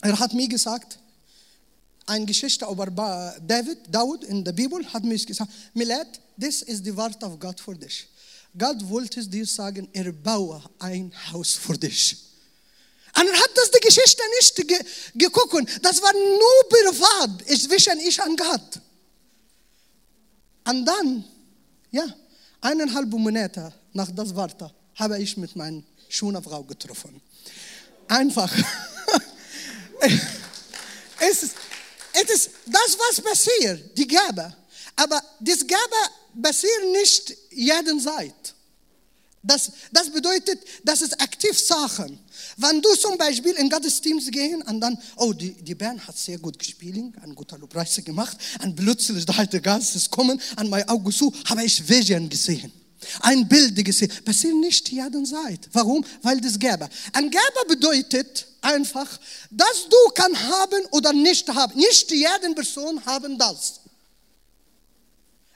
er 0.00 0.18
hat 0.18 0.34
mir 0.34 0.48
gesagt, 0.48 0.98
eine 2.06 2.26
Geschichte 2.26 2.66
über 2.66 2.86
David, 2.86 3.78
Daud 3.88 4.24
in 4.24 4.44
der 4.44 4.52
Bibel, 4.52 4.84
hat 4.92 5.04
mir 5.04 5.18
gesagt, 5.18 5.50
Milad, 5.72 6.20
das 6.36 6.62
ist 6.62 6.84
die 6.84 6.94
Wort 6.96 7.22
auf 7.24 7.38
Gott 7.38 7.60
für 7.60 7.74
dich. 7.74 8.08
Gott 8.56 8.88
wollte 8.88 9.26
dir 9.26 9.46
sagen, 9.46 9.88
er 9.92 10.12
baue 10.12 10.62
ein 10.78 11.12
Haus 11.32 11.54
für 11.54 11.76
dich. 11.76 12.16
Und 13.16 13.26
er 13.26 13.34
hat 13.34 13.50
das 13.54 13.70
die 13.70 13.80
Geschichte 13.80 14.22
nicht 14.38 14.68
ge 14.68 14.78
geguckt. 15.14 15.78
Das 15.82 16.00
war 16.02 16.12
nur 16.12 16.68
privat, 16.68 17.46
zwischen 17.46 17.98
ich 18.00 18.20
und 18.22 18.38
Gott. 18.38 18.80
Und 20.66 20.84
dann, 20.84 21.24
ja, 21.90 22.06
eineinhalb 22.60 23.10
Monate 23.10 23.72
nach 23.92 24.10
das 24.10 24.34
Wort 24.34 24.56
habe 24.94 25.20
ich 25.20 25.36
mit 25.36 25.54
meiner 25.56 25.82
schönen 26.08 26.42
Frau 26.42 26.62
getroffen. 26.62 27.20
Einfach. 28.08 28.52
es 31.20 31.42
ist, 31.42 31.56
es 32.12 32.30
ist 32.30 32.50
das, 32.66 32.96
was 32.98 33.20
passiert, 33.20 33.96
die 33.96 34.06
Gabe. 34.06 34.54
Aber 34.96 35.22
das 35.40 35.66
Gabe 35.66 36.42
passiert 36.42 36.92
nicht 36.92 37.36
jeden 37.50 38.00
Zeit. 38.00 38.54
Das, 39.42 39.70
das 39.92 40.10
bedeutet, 40.10 40.58
das 40.84 41.02
ist 41.02 41.20
aktiv 41.20 41.58
Sachen. 41.58 42.18
Wenn 42.56 42.80
du 42.80 42.94
zum 42.94 43.18
Beispiel 43.18 43.52
in 43.52 43.68
Gottesdienst 43.68 44.32
gehen 44.32 44.62
und 44.62 44.80
dann, 44.80 44.98
oh, 45.16 45.34
die, 45.34 45.52
die 45.52 45.74
Band 45.74 46.06
hat 46.06 46.16
sehr 46.16 46.38
gut 46.38 46.58
gespielt, 46.58 47.12
ein 47.20 47.34
guter 47.34 47.58
Lobpreis 47.58 48.00
gemacht, 48.02 48.38
und 48.62 48.74
plötzlich 48.74 49.26
der 49.26 49.36
Heilige 49.36 49.60
Geist 49.60 49.96
ist 49.96 50.10
kommen, 50.10 50.40
an 50.56 50.70
mein 50.70 50.88
Auge 50.88 51.12
zu, 51.12 51.32
habe 51.44 51.62
ich 51.62 51.86
Vision 51.86 52.26
gesehen. 52.28 52.72
Ein 53.20 53.46
Bild 53.46 53.84
gesehen. 53.84 54.10
Passiert 54.24 54.54
nicht 54.54 54.88
jeden 54.88 55.26
Zeit. 55.26 55.68
Warum? 55.72 56.02
Weil 56.22 56.40
das 56.40 56.58
Gabe. 56.58 56.88
Ein 57.12 57.30
Gabe 57.30 57.68
bedeutet 57.68 58.46
einfach, 58.62 59.20
dass 59.50 59.86
du 59.90 60.10
kann 60.14 60.38
haben 60.48 60.86
oder 60.90 61.12
nicht 61.12 61.46
haben. 61.52 61.76
Nicht 61.76 62.10
jede 62.10 62.54
Person 62.54 63.04
haben 63.04 63.36
das. 63.36 63.80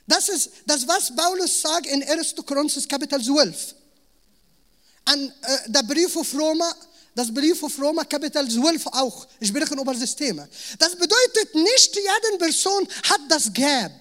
Das 0.09 0.31
ist 0.31 0.51
das, 0.65 0.89
was 0.89 1.15
Paulus 1.15 1.61
sagt 1.61 1.87
in 1.87 2.03
1. 2.03 2.35
Korinther 2.47 2.81
Kapitel 2.89 3.23
12. 3.23 3.75
An 5.05 5.33
äh, 5.43 5.71
der 5.71 5.83
Brief 5.83 6.17
auf 6.17 6.33
Roma, 6.35 6.75
das 7.15 7.33
Brief 7.33 7.63
auf 7.63 7.79
Roma 7.79 8.05
Kapitel 8.05 8.49
12 8.49 8.87
auch. 8.87 9.27
Ich 9.39 9.49
spreche 9.49 9.75
über 9.75 9.95
das 9.95 10.17
Thema. 10.17 10.49
Das 10.79 10.97
bedeutet, 10.97 11.55
nicht 11.55 11.95
jede 11.95 12.39
Person 12.39 12.89
hat 13.03 13.21
das 13.29 13.53
Gab. 13.53 13.93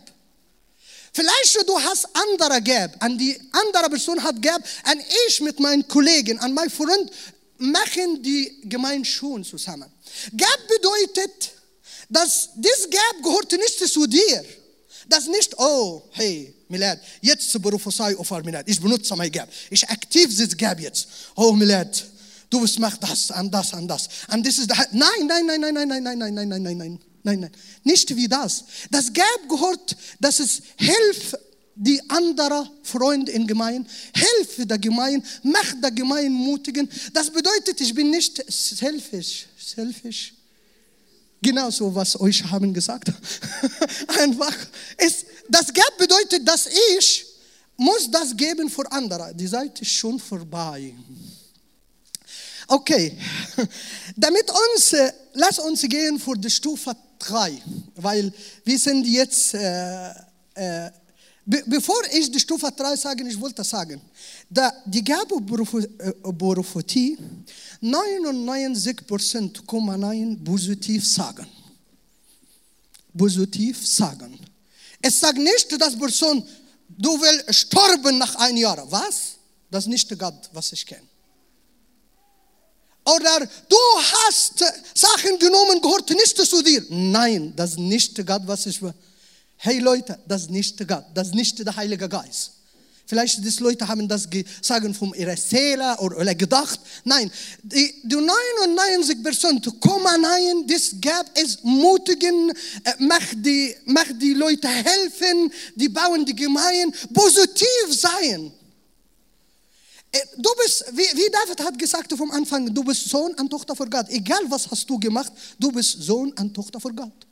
Vielleicht 1.11 1.67
du 1.67 1.77
hast 1.77 2.07
andere 2.13 2.61
Gab, 2.61 3.03
an 3.03 3.17
die 3.17 3.37
andere 3.51 3.89
Person 3.89 4.23
hat 4.23 4.41
Gab, 4.41 4.61
und 4.61 5.03
ich 5.27 5.41
mit 5.41 5.59
meinen 5.59 5.85
Kollegen, 5.89 6.39
an 6.39 6.53
meinen 6.53 6.69
Freund 6.69 7.11
machen 7.57 8.23
die 8.23 8.61
Gemeinschaft 8.63 9.45
zusammen. 9.45 9.91
Gab 10.37 10.67
bedeutet, 10.69 11.51
dass 12.07 12.49
das 12.55 12.89
Gab 12.89 13.23
gehört 13.23 13.51
nicht 13.51 13.77
zu 13.91 14.07
dir. 14.07 14.45
Das 15.09 15.27
nicht, 15.27 15.57
oh, 15.57 16.03
hey, 16.11 16.53
Milad, 16.67 16.99
jetzt 17.21 17.61
Prophezei 17.61 18.15
auf 18.17 18.29
Milad. 18.43 18.67
Ich 18.67 18.79
benutze 18.79 19.15
mein 19.15 19.31
Gab. 19.31 19.49
Ich 19.69 19.87
aktiv 19.87 20.35
das 20.37 20.55
Gab 20.57 20.79
jetzt. 20.79 21.07
Oh, 21.35 21.53
Milad, 21.53 22.05
du 22.49 22.65
machst 22.79 23.01
das 23.01 23.31
und 23.31 23.51
das 23.51 23.73
und 23.73 23.87
das. 23.87 24.09
Und 24.31 24.45
das 24.45 24.57
ist, 24.57 24.69
nein, 24.91 25.09
nein, 25.25 25.45
nein, 25.45 25.61
nein, 25.61 25.73
nein, 25.73 25.87
nein, 25.87 26.03
nein, 26.03 26.17
nein, 26.17 26.33
nein, 26.33 26.47
nein, 26.49 26.61
nein, 26.63 26.77
nein, 26.77 26.99
nein, 27.23 27.39
nein. 27.39 27.51
Nicht 27.83 28.15
wie 28.15 28.27
das. 28.27 28.65
Das 28.91 29.11
Gab 29.13 29.49
gehört, 29.49 29.95
dass 30.19 30.39
es 30.39 30.61
hilft, 30.77 31.37
die 31.79 32.01
andere 32.09 32.69
Freunde 32.83 33.31
in 33.31 33.45
Gemeinde, 33.45 33.87
helfe 34.13 34.65
der 34.65 34.79
Gemeinde, 34.79 35.25
mach 35.43 35.73
der 35.81 35.91
Gemeinde 35.91 36.31
mutigen. 36.31 36.89
Das 37.13 37.29
bedeutet, 37.29 37.79
ich 37.79 37.93
bin 37.93 38.09
nicht 38.09 38.43
selfish, 38.51 39.47
selfish. 39.59 40.33
Genauso, 41.41 41.93
was 41.93 42.19
euch 42.19 42.43
haben 42.43 42.73
gesagt. 42.73 43.11
Einfach. 44.19 44.55
Es, 44.97 45.25
das 45.47 45.71
Geld 45.73 45.97
bedeutet, 45.97 46.47
dass 46.47 46.67
ich 46.97 47.25
muss 47.77 48.09
das 48.09 48.35
geben 48.35 48.69
für 48.69 48.91
andere. 48.91 49.33
Die 49.35 49.47
Zeit 49.47 49.79
ist 49.79 49.91
schon 49.91 50.19
vorbei. 50.19 50.93
Okay, 52.67 53.17
damit 54.15 54.51
uns, 54.51 54.91
äh, 54.93 55.13
lass 55.33 55.59
uns 55.59 55.81
gehen 55.83 56.19
für 56.19 56.35
die 56.35 56.49
Stufe 56.49 56.93
3, 57.19 57.61
weil 57.95 58.33
wir 58.65 58.77
sind 58.77 59.07
jetzt, 59.07 59.53
äh, 59.53 60.09
äh, 60.53 60.91
be 61.47 61.63
bevor 61.65 62.03
ich 62.11 62.29
die 62.29 62.39
Stufe 62.39 62.71
3 62.71 62.95
sage, 62.97 63.27
ich 63.27 63.39
wollte 63.39 63.63
sagen, 63.63 64.01
da 64.49 64.71
die 64.85 65.03
Gabe 65.03 65.41
Prophetie 65.41 67.17
99,9% 67.81 70.43
positiv 70.43 71.07
sagen. 71.07 71.47
Positiv 73.17 73.87
sagen. 73.87 74.37
Es 75.01 75.19
sagt 75.19 75.37
nicht, 75.37 75.81
dass 75.81 75.97
Person, 75.97 76.47
du 76.89 77.21
willst 77.21 77.55
sterben 77.55 78.17
nach 78.17 78.35
einem 78.35 78.57
Jahr. 78.57 78.91
Was? 78.91 79.37
Das 79.71 79.85
ist 79.85 79.89
nicht 79.89 80.19
Gott, 80.19 80.49
was 80.53 80.73
ich 80.73 80.85
kenne. 80.85 81.07
Oder 83.05 83.47
du 83.69 83.77
hast 84.13 84.59
Sachen 84.93 85.39
genommen, 85.39 85.81
gehört 85.81 86.09
nicht 86.09 86.37
zu 86.37 86.61
dir. 86.61 86.85
Nein, 86.89 87.53
das 87.55 87.71
ist 87.71 87.79
nicht 87.79 88.25
Gott, 88.25 88.41
was 88.45 88.65
ich 88.65 88.81
will. 88.81 88.93
Hey 89.57 89.79
Leute, 89.79 90.19
das 90.27 90.43
ist 90.43 90.51
nicht 90.51 90.87
Gott, 90.87 91.05
das 91.13 91.29
ist 91.29 91.35
nicht 91.35 91.65
der 91.65 91.75
Heilige 91.75 92.07
Geist. 92.07 92.51
Vielleicht 93.07 93.37
die 93.43 93.63
Leute 93.63 93.87
haben 93.87 94.07
das 94.07 94.29
gesagt 94.29 94.95
von 94.97 95.13
ihrer 95.13 95.37
Seele 95.37 95.97
oder, 95.99 96.35
gedacht. 96.35 96.79
Nein, 97.05 97.31
die, 97.63 98.01
die 98.03 98.15
99 98.15 99.23
Prozent 99.23 99.65
rein, 99.65 100.67
das 100.67 100.93
gab 101.01 101.25
es 101.33 101.63
mutigen, 101.63 102.51
äh, 102.83 102.93
macht 102.99 103.37
die, 103.37 103.73
macht 103.85 104.21
die 104.21 104.33
Leute 104.33 104.67
helfen, 104.67 105.51
die 105.75 105.87
bauen 105.87 106.25
die 106.25 106.35
Gemeinden, 106.35 106.93
positiv 107.13 107.87
sein. 107.91 108.51
Äh, 110.11 110.19
du 110.37 110.49
bist, 110.61 110.85
wie 110.93 111.31
David 111.31 111.63
hat 111.63 111.79
gesagt 111.79 112.13
vom 112.13 112.29
Anfang, 112.31 112.73
du 112.73 112.83
bist 112.83 113.07
Sohn 113.09 113.33
und 113.35 113.49
Tochter 113.49 113.73
von 113.73 113.89
Gott. 113.89 114.09
Egal 114.09 114.41
was 114.49 114.69
hast 114.69 114.87
du 114.89 114.99
gemacht, 114.99 115.31
du 115.57 115.71
bist 115.71 116.03
Sohn 116.03 116.33
und 116.33 116.53
Tochter 116.53 116.81
von 116.81 116.93
Gott. 116.93 117.25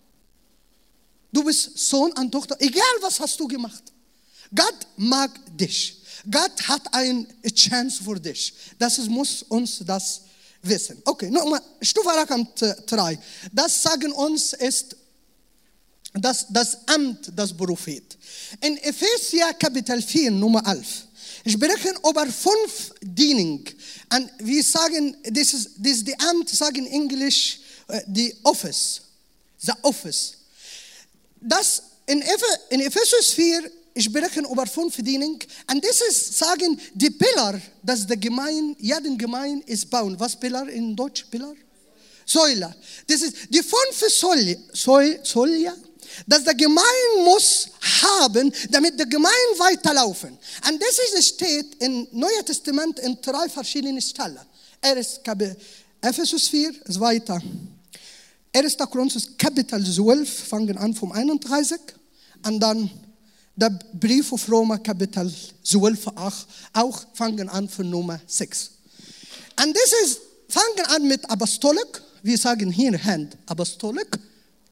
Du 1.36 1.44
bist 1.44 1.78
Sohn 1.78 2.14
und 2.14 2.32
Tochter, 2.32 2.56
egal 2.60 2.96
was 3.02 3.20
hast 3.20 3.38
du 3.38 3.46
gemacht. 3.46 3.84
Gott 4.56 4.88
mag 4.96 5.32
dich. 5.58 6.02
Gott 6.32 6.66
hat 6.66 6.94
eine 6.94 7.28
Chance 7.54 8.02
für 8.02 8.18
dich. 8.18 8.54
Das 8.80 8.98
muss 9.10 9.44
uns 9.44 9.84
das 9.86 10.22
wissen. 10.62 11.02
Okay, 11.04 11.30
nochmal, 11.30 11.62
Stufe 11.82 12.08
Rakam 12.08 12.48
3. 12.56 13.20
Das 13.52 13.84
sagen 13.84 14.14
uns 14.14 14.54
ist 14.54 14.96
das, 16.14 16.46
das 16.50 16.88
Amt 16.88 17.38
des 17.38 17.52
Prophet. 17.52 18.18
In 18.62 18.78
Epheser 18.78 19.54
Kapitel 19.56 20.02
4, 20.02 20.32
Nummer 20.32 20.66
11 20.66 20.88
sprechen 21.48 21.98
über 21.98 22.28
fünf 22.28 22.94
Dienungen. 23.02 23.66
Und 24.14 24.32
wir 24.40 24.64
sagen, 24.64 25.18
das 25.24 25.54
ist, 25.54 25.72
das 25.80 25.98
ist 25.98 26.08
die 26.08 26.18
Amt, 26.18 26.48
sagen 26.48 26.86
in 26.86 26.94
Englisch, 26.94 27.60
die 28.08 28.34
Office. 28.42 29.02
The 29.58 29.74
Office. 29.82 30.45
Das 31.48 31.84
in, 32.08 32.24
in 32.70 32.82
Ephesus 32.82 33.32
4 33.32 33.72
sprechen 33.98 34.46
über 34.46 34.66
fünf 34.66 34.98
Dienungen. 34.98 35.40
Und 35.72 35.84
das 35.84 36.02
ist, 36.02 36.38
sagen, 36.38 36.80
die 36.94 37.10
Pillar, 37.10 37.60
dass 37.82 38.06
der 38.06 38.18
Gemein, 38.18 38.76
jeden 38.80 39.18
Gemein 39.18 39.62
ist 39.66 39.90
bauen. 39.90 40.20
Was 40.20 40.38
Pillar 40.40 40.68
in 40.68 40.96
Deutsch? 40.96 41.26
Pillar? 41.30 41.54
Säule. 42.26 42.76
Das 43.08 43.22
ist 43.22 43.36
die 43.50 43.62
fünf 43.62 43.98
Säule, 44.10 45.74
dass 46.28 46.44
der 46.44 46.56
Gemein 46.56 46.84
muss 47.24 47.68
haben, 48.02 48.52
damit 48.70 48.98
der 48.98 49.06
Gemein 49.06 49.32
weiterlaufen. 49.58 50.38
Und 50.68 50.82
das 50.82 51.20
ist, 51.20 51.36
steht 51.36 51.82
im 51.82 52.08
Neuen 52.12 52.46
Testament 52.46 53.00
in 53.00 53.18
drei 53.22 53.48
verschiedenen 53.50 54.02
Stellen. 54.02 54.40
Erst 54.82 55.22
Ephesus 56.02 56.48
4, 56.48 56.74
ist 56.86 57.00
weiter. 57.00 57.42
1. 58.56 58.78
Korinther 58.90 59.20
Kapitel 59.38 59.84
12, 59.84 60.30
fangen 60.48 60.78
an 60.78 60.94
vom 60.94 61.12
31. 61.12 61.78
Und 62.46 62.62
dann 62.62 62.90
der 63.54 63.70
Brief 63.92 64.32
auf 64.32 64.50
Roma 64.50 64.78
Kapitel 64.78 65.30
12, 65.62 66.08
auch 66.72 67.06
fangen 67.14 67.50
an 67.50 67.68
von 67.68 67.90
Nummer 67.90 68.22
6. 68.26 68.72
Und 69.62 69.76
das 69.76 69.92
ist, 70.06 70.22
fangen 70.48 70.86
an 70.86 71.06
mit 71.06 71.30
Apostolik. 71.30 72.02
Wir 72.24 72.38
sagen 72.38 72.72
hier 72.72 72.98
Hand, 73.04 73.38
Apostolik 73.46 74.18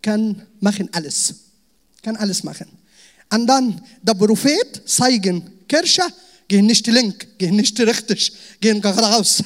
kann 0.01 0.47
machen 0.61 0.87
alles. 0.93 1.35
Kann 2.01 2.15
alles 2.15 2.41
machen. 2.41 2.69
Und 3.33 3.47
dann 3.47 3.81
der 4.01 4.13
Prophet 4.13 4.81
zeigen, 4.85 5.67
Kirche, 5.67 6.03
gehen 6.47 6.67
nicht 6.67 6.87
link, 6.87 7.37
gehen 7.37 7.57
nicht 7.57 7.77
richtig, 7.81 8.31
gehen 8.61 8.79
geradeaus. 8.79 9.43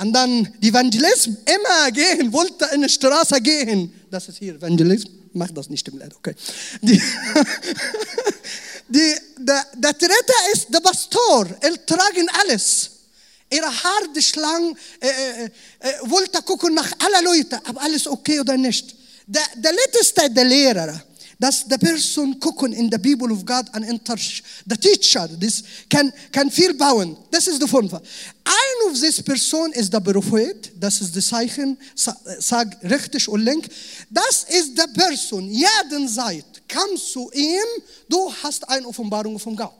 Und 0.00 0.12
dann 0.12 0.52
die 0.60 0.68
Evangelism, 0.68 1.34
immer 1.46 1.90
gehen, 1.92 2.32
wollte 2.32 2.68
in 2.74 2.82
die 2.82 2.88
Straße 2.88 3.40
gehen. 3.40 3.92
Das 4.10 4.28
ist 4.28 4.38
hier 4.38 4.54
Evangelism, 4.54 5.08
mach 5.32 5.50
das 5.50 5.70
nicht 5.70 5.86
im 5.88 5.98
Leid, 5.98 6.14
okay. 6.16 6.34
Die, 6.82 7.00
die, 8.88 9.14
der, 9.38 9.66
der 9.76 9.92
dritte 9.92 10.32
ist 10.52 10.66
der 10.72 10.80
Pastor, 10.80 11.46
er 11.60 11.86
tragen 11.86 12.28
alles. 12.42 12.90
Ihre 13.50 13.66
harte 13.66 14.20
Schlange 14.20 14.74
äh, 15.00 15.06
äh, 15.06 15.44
äh, 15.44 15.92
wollte 16.10 16.42
gucken 16.42 16.74
nach 16.74 16.90
aller 16.98 17.22
Leute, 17.22 17.60
ob 17.68 17.82
alles 17.82 18.06
okay 18.06 18.40
oder 18.40 18.56
nicht. 18.56 18.96
Der, 19.26 19.42
der 19.56 19.72
letzte, 19.72 20.28
der 20.28 20.44
Lehrer, 20.44 21.02
dass 21.38 21.66
der 21.66 21.78
Person 21.78 22.38
gucken 22.38 22.72
in 22.72 22.90
der 22.90 22.98
Bibel 22.98 23.30
of 23.30 23.44
God 23.44 23.66
and 23.72 23.84
enter 23.84 24.16
the 24.16 24.76
teacher, 24.76 25.28
this 25.40 25.62
kann, 25.88 26.12
kann 26.32 26.50
viel 26.50 26.74
bauen. 26.74 27.16
Das 27.30 27.46
ist 27.46 27.60
der 27.60 27.68
Fünfer. 27.68 28.00
Ein 28.44 28.90
of 28.90 29.00
this 29.00 29.22
Person 29.22 29.72
ist 29.72 29.92
der 29.92 30.00
Prophet, 30.00 30.72
das 30.78 31.00
ist 31.00 31.16
das 31.16 31.26
Zeichen, 31.26 31.78
sag 31.94 32.82
richtig 32.84 33.28
und 33.28 33.40
link. 33.40 33.68
Das 34.10 34.44
ist 34.44 34.76
der 34.76 34.88
Person, 34.88 35.48
jeden 35.50 36.08
Zeit, 36.08 36.44
komm 36.72 36.96
zu 36.96 37.30
ihm, 37.32 37.82
du 38.08 38.32
hast 38.42 38.68
eine 38.68 38.86
Offenbarung 38.86 39.38
von 39.38 39.56
Gott. 39.56 39.72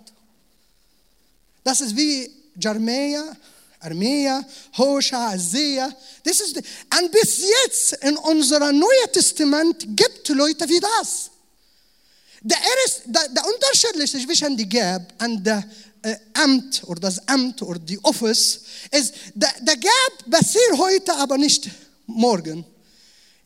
Das 1.62 1.80
ist 1.80 1.96
wie 1.96 2.30
Jeremia, 2.58 3.36
Armea, 3.80 4.44
Hosha, 4.76 5.34
Isaiah. 5.34 5.94
Und 6.98 7.10
bis 7.10 7.42
jetzt 7.64 7.92
in 8.02 8.16
unserem 8.16 8.78
Neuen 8.78 9.12
Testament 9.12 9.86
gibt 9.96 10.28
es 10.28 10.34
Leute 10.34 10.68
wie 10.68 10.80
das. 10.80 11.30
Der, 12.46 12.58
erste, 12.58 13.10
der, 13.10 13.28
der 13.30 13.42
Unterschied 13.46 14.26
zwischen 14.26 14.54
die 14.54 14.68
Gab 14.68 15.00
und 15.22 15.42
der 15.44 15.64
äh, 16.02 16.14
Amt 16.34 16.82
oder 16.84 17.00
das 17.00 17.26
Amt 17.26 17.62
oder 17.62 17.78
die 17.78 17.98
Office 18.04 18.60
ist, 18.90 19.14
der, 19.34 19.48
der 19.62 19.78
Gab 19.78 20.30
passiert 20.30 20.76
heute, 20.76 21.14
aber 21.16 21.38
nicht 21.38 21.70
morgen. 22.06 22.66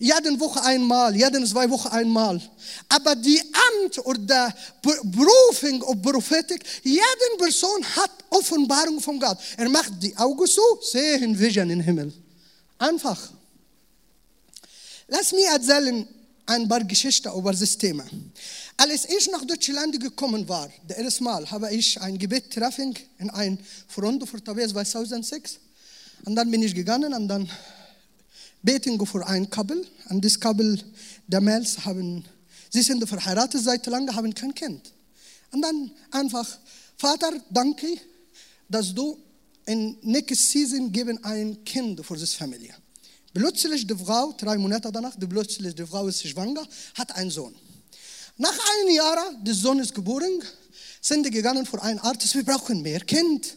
Jede 0.01 0.39
Woche 0.41 0.61
einmal, 0.65 1.15
jede 1.15 1.45
zwei 1.45 1.71
Wochen 1.71 1.89
einmal. 1.89 2.41
Aber 2.89 3.15
die 3.15 3.41
Amt 3.41 3.99
oder 4.05 4.53
Berufung 4.83 5.81
oder 5.83 6.01
Prophetik, 6.01 6.65
jede 6.83 7.37
Person 7.39 7.85
hat 7.97 8.11
Offenbarung 8.31 9.01
von 9.01 9.21
Gott. 9.21 9.39
Er 9.57 9.69
macht 9.69 9.93
die 10.03 10.17
Augen 10.17 10.47
zu, 10.47 10.61
sehen 10.83 11.39
Vision 11.39 11.71
im 11.71 11.81
Himmel. 11.81 12.13
Einfach. 12.79 13.31
Lass 15.07 15.33
mich 15.33 15.47
erzählen 15.47 16.07
ein 16.47 16.69
paar 16.69 16.83
Geschichten 16.85 17.31
über 17.37 17.53
das 17.53 17.77
Thema. 17.77 18.05
Als 18.81 19.07
ich 19.07 19.29
nach 19.33 19.45
Deutschland 19.45 19.99
gekommen 19.99 20.49
war, 20.49 20.71
das 20.87 20.99
erste 20.99 21.25
Mal, 21.25 21.51
habe 21.51 21.75
ich 21.75 22.01
ein 22.01 22.17
Gebet 22.17 22.53
treffen 22.53 22.95
in 23.19 23.29
ein 23.29 23.59
Freund 23.89 24.27
für 24.29 24.43
Tabes 24.43 24.71
2006. 24.71 25.59
Und 26.25 26.37
dann 26.37 26.49
bin 26.49 26.63
ich 26.63 26.77
gegangen 26.77 27.13
und 27.13 27.27
dann 27.27 27.51
beten 28.63 29.05
für 29.05 29.27
ein 29.27 29.51
Couple. 29.51 29.85
Und 30.11 30.25
das 30.25 30.39
Couple 30.39 30.79
damals 31.27 31.85
haben, 31.85 32.25
sie 32.71 32.83
sind 32.83 33.05
verheiratet 33.09 33.65
seit 33.65 33.85
lange, 33.87 34.15
haben 34.15 34.33
kein 34.33 34.55
Kind. 34.55 34.93
Und 35.51 35.61
dann 35.61 35.91
einfach, 36.13 36.47
Vater, 36.97 37.33
danke, 37.51 37.97
dass 38.69 38.95
du 38.95 39.19
in 39.67 39.99
nächster 40.03 40.37
Season 40.37 40.93
geben 40.93 41.19
ein 41.25 41.65
Kind 41.65 42.07
für 42.07 42.15
diese 42.15 42.29
Familie. 42.29 42.77
Plötzlich 43.35 43.89
die 43.89 43.97
Frau, 43.97 44.33
drei 44.39 44.57
Monate 44.57 44.93
danach, 44.93 45.17
plötzlich 45.19 45.75
die 45.75 45.85
Frau 45.85 46.07
ist 46.07 46.25
schwanger, 46.25 46.65
hat 46.95 47.17
einen 47.17 47.33
Sohn. 47.33 47.57
Nach 48.39 48.57
einem 48.57 48.95
Jahr, 48.95 49.35
der 49.43 49.55
Sohn 49.55 49.81
ist 49.81 49.95
geboren, 49.95 50.41
sind 51.01 51.27
die 51.27 51.31
gegangen 51.31 51.67
vor 51.67 51.83
einem 51.83 51.99
Arzt, 51.99 52.35
wir 52.35 52.45
brauchen 52.45 52.83
mehr 52.83 53.01
Kind. 53.01 53.57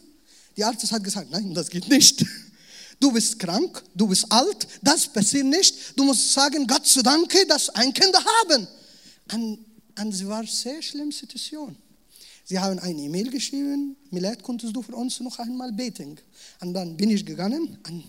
Die 0.56 0.64
Arzt 0.64 0.90
hat 0.90 1.04
gesagt, 1.04 1.30
nein, 1.30 1.54
das 1.54 1.70
geht 1.70 1.88
nicht. 1.88 2.26
Du 2.98 3.12
bist 3.12 3.38
krank, 3.38 3.82
du 3.94 4.06
bist 4.06 4.30
alt, 4.30 4.66
das 4.82 5.12
passiert 5.12 5.46
nicht. 5.46 5.98
Du 5.98 6.04
musst 6.04 6.32
sagen, 6.32 6.66
Gott 6.66 6.86
sei 6.86 7.02
Dank, 7.02 7.32
dass 7.48 7.68
ein 7.70 7.92
Kind 7.92 8.14
haben. 8.14 8.68
Und, 9.32 9.64
und 9.98 10.12
sie 10.12 10.26
war 10.26 10.38
eine 10.38 10.48
sehr 10.48 10.82
schlimme 10.82 11.12
Situation. 11.12 11.76
Sie 12.44 12.58
haben 12.58 12.78
eine 12.80 13.00
E-Mail 13.00 13.30
geschrieben, 13.30 13.96
Milad, 14.10 14.42
konntest 14.42 14.74
du 14.74 14.82
für 14.82 14.94
uns 14.94 15.20
noch 15.20 15.38
einmal 15.38 15.72
beten? 15.72 16.18
Und 16.60 16.74
dann 16.74 16.96
bin 16.96 17.10
ich 17.10 17.24
gegangen 17.24 17.78
und 17.88 18.04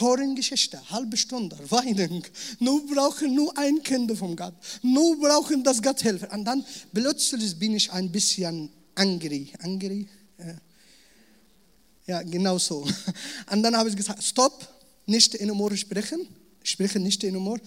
hören 0.00 0.34
Geschichte, 0.34 0.80
halbe 0.90 1.16
Stunde, 1.16 1.58
weinen. 1.70 2.22
Nur 2.58 2.86
brauchen 2.86 3.34
nur 3.34 3.56
ein 3.56 3.82
Kind 3.82 4.16
von 4.16 4.36
Gott. 4.36 4.54
Nur 4.82 5.18
brauchen, 5.18 5.62
dass 5.62 5.82
Gott 5.82 6.00
hilft. 6.02 6.30
Und 6.32 6.44
dann 6.44 6.64
plötzlich 6.92 7.58
bin 7.58 7.74
ich 7.74 7.90
ein 7.90 8.10
bisschen 8.10 8.70
angry. 8.94 9.52
Angry? 9.60 10.08
Ja. 10.38 10.56
Ja, 12.06 12.22
genau 12.22 12.58
so. 12.58 12.86
Und 13.50 13.62
dann 13.62 13.76
habe 13.76 13.88
ich 13.88 13.96
gesagt, 13.96 14.22
stopp, 14.22 14.68
nicht 15.06 15.34
in 15.34 15.50
Humor 15.50 15.74
sprechen, 15.76 16.28
sprechen 16.62 17.02
nicht 17.02 17.22
in 17.24 17.34
Humor. 17.34 17.58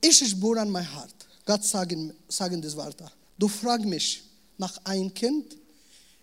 Ich 0.00 0.18
spüre 0.18 0.60
an 0.60 0.70
mein 0.70 0.88
Herz. 0.88 1.12
Gott 1.44 1.64
sagen, 1.64 2.12
sagen 2.28 2.62
das 2.62 2.76
Wörter. 2.76 3.10
Du 3.36 3.48
fragst 3.48 3.86
mich 3.86 4.22
nach 4.58 4.78
ein 4.84 5.12
Kind, 5.12 5.56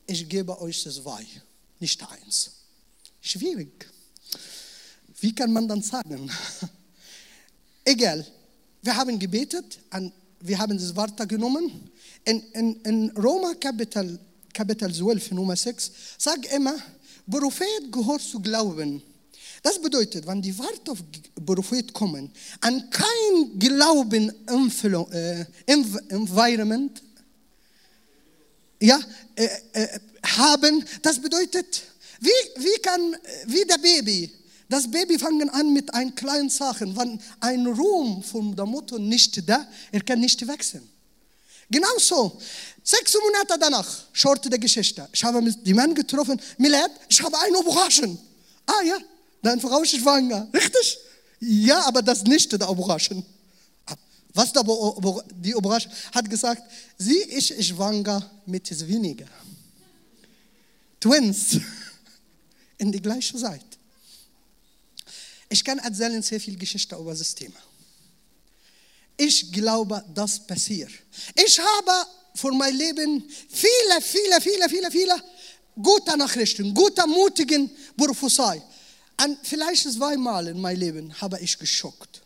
ich 0.08 0.28
gebe 0.30 0.60
euch 0.62 0.82
zwei, 0.82 1.26
nicht 1.80 2.02
eins. 2.10 2.52
Schwierig. 3.22 3.86
Wie 5.22 5.34
kann 5.34 5.52
man 5.52 5.68
dann 5.68 5.82
sagen? 5.82 6.30
Egal. 7.86 8.26
Wir 8.82 8.96
haben 8.96 9.20
gebetet 9.20 9.80
wir 10.42 10.58
haben 10.58 10.78
das 10.78 10.96
Wort 10.96 11.28
genommen. 11.28 11.90
In, 12.26 12.42
in, 12.54 12.82
in 12.82 13.10
Roma 13.12 13.54
Kapitel, 13.56 14.20
Kapitel 14.54 14.94
12, 14.94 15.32
Nummer 15.32 15.56
6, 15.56 15.92
sagt 16.18 16.52
immer, 16.54 16.76
Prophet 17.30 17.92
gehört 17.92 18.22
zu 18.22 18.40
glauben. 18.40 19.02
Das 19.62 19.82
bedeutet, 19.82 20.26
wenn 20.26 20.42
die 20.42 20.58
Worte 20.58 20.92
auf 20.92 21.00
Prophet 21.46 21.94
kommen, 21.94 22.32
an 22.62 22.90
kein 22.90 23.60
Glauben 23.60 24.32
äh, 25.12 25.46
Environment, 25.66 27.04
ja, 28.82 29.00
äh, 29.36 29.50
äh, 29.74 30.00
haben, 30.26 30.86
das 31.02 31.20
bedeutet, 31.20 31.84
wie, 32.22 32.30
wie 32.58 32.82
kann, 32.82 33.16
wie 33.48 33.66
der 33.66 33.78
Baby, 33.78 34.32
das 34.70 34.90
Baby 34.90 35.18
fangen 35.18 35.50
an 35.50 35.74
mit 35.74 35.92
ein 35.96 36.14
kleinen 36.14 36.50
Sachen. 36.50 36.96
Wenn 36.96 37.20
ein 37.40 37.66
Ruhm 37.66 38.22
von 38.22 38.56
der 38.56 38.68
Mutter 38.68 39.00
nicht 39.00 39.50
da, 39.50 39.68
er 39.92 40.02
kann 40.02 40.20
nicht 40.20 40.48
wachsen. 40.48 40.88
Genauso, 41.72 42.40
sechs 42.84 43.16
Monate 43.16 43.58
danach, 43.60 43.88
schaute 44.14 44.50
der 44.50 44.60
Geschichte. 44.60 45.08
Ich 45.12 45.24
habe 45.24 45.42
die 45.42 45.74
Mann 45.74 45.94
getroffen, 45.94 46.40
Milad, 46.58 46.92
ich 47.08 47.22
habe 47.22 47.38
eine 47.40 47.60
Überraschung. 47.60 48.18
Ah 48.66 48.84
ja, 48.84 48.98
deine 49.42 49.60
Frau 49.60 49.82
ist 49.82 49.96
schwanger. 49.96 50.48
Richtig? 50.54 51.00
Ja, 51.40 51.88
aber 51.88 52.02
das 52.04 52.24
nicht 52.24 52.52
der 52.52 52.70
Überraschung. 52.70 53.26
Was 54.34 54.54
der, 54.54 54.64
die 55.36 55.52
Überraschung 55.52 55.92
hat 56.14 56.30
gesagt, 56.30 56.62
sie 56.98 57.18
ist 57.18 57.64
schwanger 57.64 58.30
mit 58.46 58.88
weniger. 58.88 59.28
Twins. 61.00 61.58
In 62.78 62.92
die 62.92 63.02
gleiche 63.02 63.36
Zeit. 63.36 63.69
Ich 65.50 65.64
kann 65.64 65.80
erzählen 65.80 66.22
sehr 66.22 66.40
viel 66.40 66.58
Geschichte 66.58 66.96
über 66.96 67.14
das 67.14 67.34
Thema. 67.34 67.60
Ich 69.18 69.52
glaube, 69.52 70.04
das 70.14 70.46
passiert. 70.46 70.92
Ich 71.36 71.60
habe 71.60 72.08
für 72.36 72.52
mein 72.54 72.76
Leben 72.76 73.30
viele, 73.50 74.02
viele, 74.02 74.40
viele, 74.40 74.70
viele, 74.70 74.92
viele 74.92 75.24
gute 75.82 76.18
Nachrichten, 76.18 76.74
gute, 76.74 77.06
mutigen 77.08 77.70
Prophezei. 77.98 78.62
Und 79.22 79.38
vielleicht 79.44 79.92
zweimal 79.92 80.48
in 80.48 80.62
meinem 80.62 80.80
Leben 80.80 81.22
habe 81.22 81.40
ich 81.40 81.58
geschockt. 81.58 82.22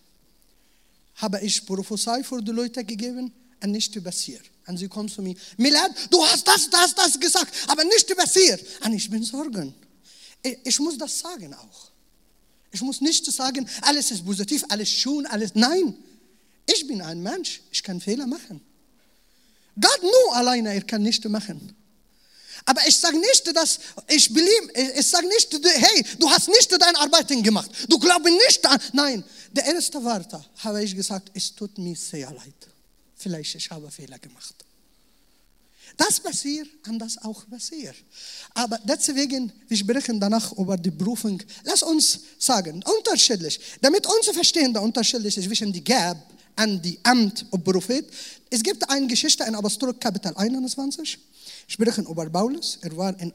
Habe 1.15 1.39
ich 1.41 1.65
Prophezei 1.65 2.23
für 2.23 2.41
die 2.41 2.51
Leute 2.51 2.83
gegeben 2.83 3.31
und 3.63 3.71
nicht 3.71 4.03
passiert. 4.03 4.43
Und 4.67 4.77
sie 4.77 4.87
kommen 4.87 5.09
zu 5.09 5.21
mir, 5.21 5.35
Milad, 5.57 5.91
du 6.09 6.23
hast 6.25 6.47
das, 6.47 6.69
das, 6.69 6.93
das 6.95 7.19
gesagt, 7.19 7.53
aber 7.67 7.83
nicht 7.83 8.15
passiert. 8.15 8.63
Und 8.85 8.93
ich 8.93 9.09
bin 9.09 9.23
Sorgen. 9.23 9.73
Ich 10.63 10.79
muss 10.79 10.97
das 10.97 11.19
sagen 11.19 11.53
auch. 11.53 11.92
Ich 12.73 12.81
muss 12.81 13.01
nicht 13.01 13.23
sagen, 13.31 13.69
alles 13.81 14.09
ist 14.11 14.25
positiv, 14.25 14.65
alles 14.67 14.89
schön, 14.89 15.27
alles. 15.27 15.51
Nein, 15.53 15.95
ich 16.65 16.87
bin 16.87 17.01
ein 17.01 17.21
Mensch, 17.21 17.61
ich 17.71 17.83
kann 17.83 18.01
Fehler 18.01 18.25
machen. 18.25 18.59
Gott 19.79 20.01
nur 20.01 20.35
alleine, 20.35 20.73
er 20.73 20.81
kann 20.81 21.03
nicht 21.03 21.23
machen. 21.29 21.75
Aber 22.65 22.81
ich 22.87 22.97
sage 22.97 23.19
nicht, 23.19 23.55
dass 23.55 23.79
ich 24.07 24.33
beliebe, 24.33 24.71
ich 24.97 25.07
sage 25.07 25.27
nicht, 25.27 25.53
hey, 25.53 26.03
du 26.17 26.29
hast 26.29 26.47
nicht 26.47 26.71
deine 26.71 26.97
Arbeiten 26.97 27.43
gemacht. 27.43 27.69
Du 27.87 27.99
glaubst 27.99 28.25
nicht 28.25 28.65
an. 28.65 28.79
Nein, 28.93 29.23
der 29.51 29.65
erste 29.65 30.03
Wort 30.03 30.33
habe 30.57 30.83
ich 30.83 30.95
gesagt, 30.95 31.29
es 31.35 31.53
tut 31.53 31.77
mir 31.77 31.95
sehr 31.95 32.31
leid. 32.31 32.67
Vielleicht 33.15 33.53
ich 33.55 33.69
habe 33.69 33.91
Fehler 33.91 34.17
gemacht. 34.17 34.55
Das 35.97 36.19
passiert 36.19 36.67
und 36.87 36.99
das 36.99 37.17
auch 37.19 37.47
passiert. 37.49 37.95
Aber 38.53 38.79
deswegen, 38.83 39.51
wir 39.67 39.77
sprechen 39.77 40.19
danach 40.19 40.51
über 40.53 40.77
die 40.77 40.91
Berufung. 40.91 41.41
Lass 41.63 41.83
uns 41.83 42.19
sagen, 42.39 42.83
unterschiedlich, 42.97 43.59
damit 43.81 44.05
uns 44.07 44.29
verstehen, 44.29 44.73
der 44.73 44.81
Unterschied 44.81 45.23
ist 45.23 45.41
zwischen 45.41 45.71
die 45.71 45.83
Gab 45.83 46.17
und 46.59 46.81
die 46.83 46.99
Amt 47.03 47.45
und 47.51 47.63
Prophet. 47.63 48.05
Es 48.49 48.61
gibt 48.61 48.87
eine 48.89 49.07
Geschichte 49.07 49.43
in 49.43 49.55
Apostolik 49.55 49.99
Kapitel 49.99 50.33
21. 50.35 51.19
Sprechen 51.67 52.05
über 52.05 52.29
Paulus. 52.29 52.77
Er 52.81 52.95
war 52.97 53.19
in 53.19 53.33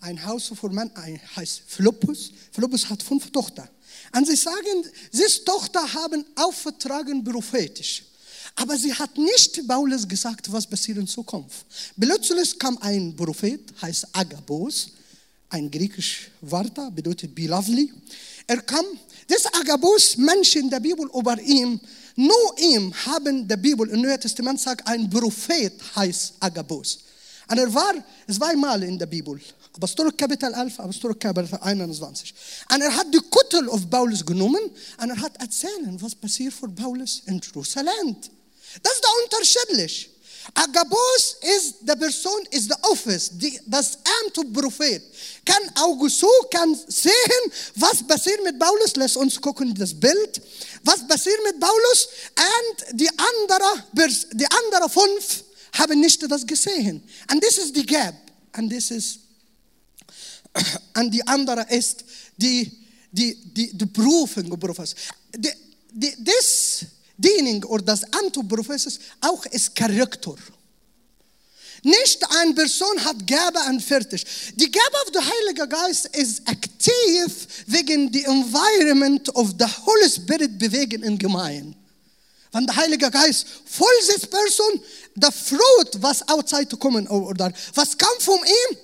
ein 0.00 0.24
Haus 0.26 0.48
von 0.48 0.74
Mann, 0.74 0.90
heißt 1.36 1.62
Philippus. 1.66 2.32
Philippus 2.52 2.88
hat 2.88 3.02
fünf 3.02 3.30
Tochter. 3.30 3.68
Und 4.14 4.26
sie 4.26 4.36
sagen, 4.36 4.84
diese 5.12 5.44
Tochter 5.44 5.80
haben 5.92 6.24
aufgetragen 6.36 7.22
prophetisch. 7.24 8.04
Aber 8.56 8.76
sie 8.76 8.92
hat 8.92 9.16
nicht 9.16 9.66
Paulus 9.66 10.06
gesagt, 10.06 10.50
was 10.52 10.66
passiert 10.66 10.98
in 10.98 11.06
Zukunft. 11.06 11.64
Plötzlich 11.98 12.58
kam 12.58 12.76
ein 12.78 13.14
Prophet, 13.16 13.60
heißt 13.80 14.08
Agabos, 14.12 14.90
ein 15.48 15.70
griechisch 15.70 16.30
Wort, 16.40 16.74
bedeutet 16.94 17.34
belovely. 17.34 17.92
Er 18.46 18.62
kam, 18.62 18.84
das 19.28 19.46
Agabos, 19.46 20.16
Menschen 20.16 20.68
der 20.68 20.80
Bibel 20.80 21.08
über 21.14 21.40
ihm, 21.40 21.80
nur 22.16 22.58
ihm 22.58 22.92
haben 23.06 23.46
der 23.46 23.56
Bibel 23.56 23.88
im 23.88 24.02
Neuen 24.02 24.20
Testament 24.20 24.60
sagt, 24.60 24.86
ein 24.86 25.08
Prophet 25.08 25.72
heißt 25.96 26.34
Agabos. 26.40 26.98
Und 27.48 27.58
er 27.58 27.72
war 27.72 27.94
zweimal 28.28 28.82
in 28.82 28.98
der 28.98 29.06
Bibel. 29.06 29.40
Apostolik 29.74 30.18
Kapitel 30.18 30.52
11, 30.52 30.80
Apostolik 30.80 31.20
Kapitel 31.20 31.58
21. 31.60 32.34
Und 32.72 32.80
er 32.80 32.96
hat 32.96 33.06
die 33.12 33.20
Kuttel 33.30 33.68
auf 33.68 33.88
Paulus 33.88 34.24
genommen 34.24 34.60
und 35.00 35.10
er 35.10 35.20
hat 35.20 35.36
erzählt, 35.40 35.72
was 36.00 36.14
passiert 36.14 36.52
für 36.52 36.68
Paulus 36.68 37.22
in 37.26 37.40
Jerusalem. 37.40 38.16
Das 38.82 38.94
ist 38.94 39.04
der 39.04 39.24
unterschiedlich. 39.24 40.10
Agabus 40.54 41.36
ist 41.56 41.76
die 41.80 41.96
Person, 41.96 42.40
ist 42.50 42.68
der 42.68 42.78
Office, 42.84 43.30
die, 43.32 43.60
das 43.66 43.98
Amt 44.24 44.36
des 44.36 44.52
Prophet. 44.52 45.02
Kann 45.44 45.62
August 45.76 46.24
kann 46.50 46.76
sehen, 46.88 47.52
was 47.76 48.06
passiert 48.06 48.42
mit 48.42 48.58
Paulus. 48.58 48.96
Lass 48.96 49.16
uns 49.16 49.40
gucken 49.40 49.74
das 49.74 49.98
Bild. 49.98 50.40
Was 50.82 51.06
passiert 51.06 51.38
mit 51.44 51.60
Paulus? 51.60 52.08
Und 52.36 52.98
die 52.98 53.08
anderen, 53.08 53.84
die 54.32 54.46
anderen 54.46 54.90
fünf 54.90 55.44
haben 55.78 56.00
nicht 56.00 56.22
das 56.30 56.46
gesehen. 56.46 57.02
Und 57.30 57.44
das 57.44 57.58
ist 57.58 57.76
die 57.76 57.86
Gap. 57.86 58.14
Und 58.56 58.72
das 58.72 58.90
ist, 58.90 59.20
und 60.96 61.10
die 61.14 61.26
andere 61.26 61.66
ist 61.70 62.04
die, 62.36 62.70
die, 63.12 63.36
die, 63.52 63.76
die 63.76 63.86
Berufung. 63.86 64.58
Die, 65.36 65.52
die, 65.92 66.24
das 66.24 66.84
Dienung 67.20 67.64
oder 67.64 67.84
das 67.84 68.04
Amt 68.04 68.36
des 68.36 68.48
Professors 68.48 68.98
auch 69.20 69.44
ist 69.46 69.74
Charakter. 69.74 70.34
Nicht 71.82 72.18
eine 72.30 72.52
Person 72.54 73.02
hat 73.04 73.26
Gabe 73.26 73.58
und 73.68 73.82
fertig. 73.82 74.24
Die 74.54 74.70
Gabe 74.70 74.96
auf 75.02 75.10
der 75.12 75.22
Heilige 75.24 75.66
Geist 75.66 76.06
ist 76.14 76.46
aktiv 76.46 77.46
wegen 77.66 78.12
dem 78.12 78.24
Environment 78.24 79.34
of 79.34 79.54
the 79.58 79.64
Holy 79.86 80.10
Spirit 80.10 80.58
bewegen 80.58 81.02
in 81.02 81.18
Gemeinden. 81.18 81.74
Wenn 82.52 82.66
der 82.66 82.76
Heilige 82.76 83.10
Geist 83.10 83.46
voll 83.64 83.86
ist 84.14 84.30
Person, 84.30 84.80
der 85.14 85.32
Fruit, 85.32 85.90
was 86.00 86.26
outside 86.28 86.76
kommen 86.76 87.06
oder 87.08 87.52
was 87.74 87.96
kam 87.96 88.18
von 88.18 88.38
ihm, 88.38 88.76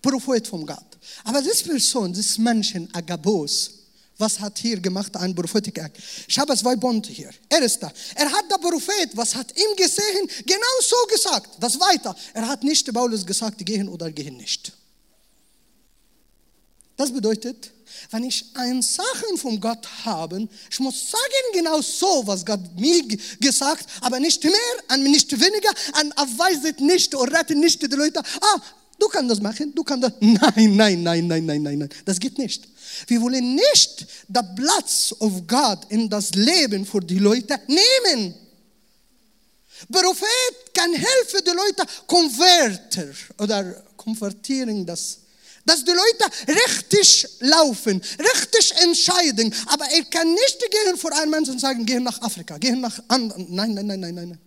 Prophet 0.00 0.46
von 0.46 0.66
Gott. 0.66 0.78
Aber 1.24 1.42
diese 1.42 1.64
Person, 1.64 2.12
diese 2.12 2.40
Menschen, 2.40 2.88
Agabos, 2.92 3.81
was 4.22 4.38
hat 4.38 4.56
hier 4.56 4.78
gemacht 4.78 5.16
ein 5.16 5.34
Prophetik? 5.34 5.82
Ich 6.28 6.38
habe 6.38 6.56
zwei 6.56 6.76
Bunte 6.76 7.10
hier. 7.10 7.30
Erster, 7.48 7.92
er 8.14 8.30
hat 8.30 8.44
der 8.48 8.58
Prophet, 8.58 9.10
was 9.14 9.34
hat 9.34 9.48
ihm 9.58 9.76
gesehen, 9.76 10.24
genau 10.46 10.76
so 10.80 10.96
gesagt. 11.12 11.50
Das 11.58 11.78
weiter. 11.78 12.14
Er 12.32 12.46
hat 12.46 12.62
nicht 12.62 12.90
Paulus 12.94 13.26
gesagt, 13.26 13.58
gehen 13.66 13.88
oder 13.88 14.10
gehen 14.12 14.36
nicht. 14.36 14.72
Das 16.96 17.12
bedeutet, 17.12 17.72
wenn 18.12 18.22
ich 18.22 18.44
ein 18.54 18.80
Sachen 18.80 19.36
von 19.36 19.60
Gott 19.60 19.88
habe, 20.04 20.48
ich 20.70 20.78
muss 20.78 21.10
sagen 21.10 21.46
genau 21.52 21.80
so, 21.80 22.22
was 22.24 22.46
Gott 22.46 22.60
mir 22.76 23.02
gesagt, 23.40 23.86
aber 24.02 24.20
nicht 24.20 24.44
mehr 24.44 24.54
und 24.92 25.02
nicht 25.02 25.32
weniger 25.32 25.72
und 26.00 26.12
erweist 26.16 26.80
nicht 26.80 27.14
und 27.14 27.28
rettet 27.34 27.58
nicht 27.58 27.82
die 27.82 27.96
Leute. 27.96 28.22
Ah, 28.40 28.60
du 29.02 29.08
kannst 29.08 29.30
das 29.30 29.40
machen, 29.40 29.74
du 29.74 29.82
kannst 29.82 30.04
das. 30.04 30.12
Nein, 30.20 30.76
nein, 30.76 31.02
nein, 31.02 31.26
nein, 31.26 31.46
nein, 31.46 31.62
nein, 31.62 31.78
nein. 31.78 31.88
Das 32.04 32.20
geht 32.20 32.38
nicht. 32.38 32.68
Wir 33.08 33.20
wollen 33.20 33.54
nicht 33.54 34.06
den 34.28 34.54
Platz 34.54 35.14
of 35.18 35.46
Gott 35.46 35.86
in 35.90 36.08
das 36.08 36.30
Leben 36.34 36.86
für 36.86 37.00
die 37.00 37.18
Leute 37.18 37.58
nehmen. 37.66 38.34
Prophet 39.90 40.54
kann 40.72 40.92
helfen, 40.92 41.40
die 41.44 41.50
Leute 41.50 41.84
konvertieren 42.06 43.16
oder 43.38 43.82
konvertieren 43.96 44.86
das. 44.86 45.18
Dass 45.64 45.84
die 45.84 45.92
Leute 45.92 46.24
richtig 46.48 47.28
laufen, 47.40 48.00
richtig 48.18 48.72
entscheiden. 48.82 49.52
Aber 49.66 49.84
er 49.86 50.04
kann 50.04 50.32
nicht 50.32 50.58
gehen 50.70 50.96
vor 50.96 51.12
einem 51.12 51.30
Menschen 51.30 51.54
und 51.54 51.60
sagen, 51.60 51.84
gehen 51.86 52.02
nach 52.02 52.20
Afrika, 52.20 52.58
gehen 52.58 52.80
nach 52.80 53.00
anderen. 53.08 53.46
Nein, 53.48 53.74
nein, 53.74 53.86
nein, 53.86 54.00
nein, 54.00 54.14
nein. 54.14 54.38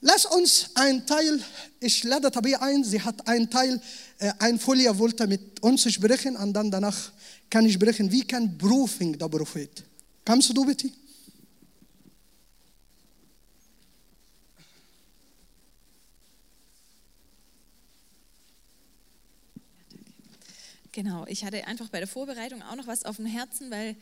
Lass 0.00 0.26
uns 0.26 0.70
ein 0.74 1.06
Teil, 1.06 1.40
ich 1.80 2.04
lade 2.04 2.30
Tabia 2.30 2.60
ein, 2.60 2.84
sie 2.84 3.00
hat 3.00 3.26
ein 3.26 3.48
Teil, 3.48 3.80
äh, 4.18 4.32
ein 4.38 4.58
Folie 4.58 4.96
wollte 4.98 5.26
mit 5.26 5.62
uns 5.62 5.90
sprechen 5.90 6.36
und 6.36 6.52
dann 6.52 6.70
danach 6.70 7.12
kann 7.48 7.64
ich 7.64 7.74
sprechen, 7.74 8.10
wie 8.12 8.22
kann 8.22 8.58
Berufung 8.58 9.18
der 9.18 9.28
Prophet. 9.28 9.84
Kannst 10.24 10.54
du 10.56 10.64
bitte? 10.64 10.90
Genau, 20.92 21.26
ich 21.26 21.44
hatte 21.44 21.66
einfach 21.66 21.88
bei 21.88 21.98
der 21.98 22.08
Vorbereitung 22.08 22.62
auch 22.62 22.76
noch 22.76 22.86
was 22.86 23.04
auf 23.04 23.16
dem 23.16 23.26
Herzen, 23.26 23.70
weil 23.70 23.96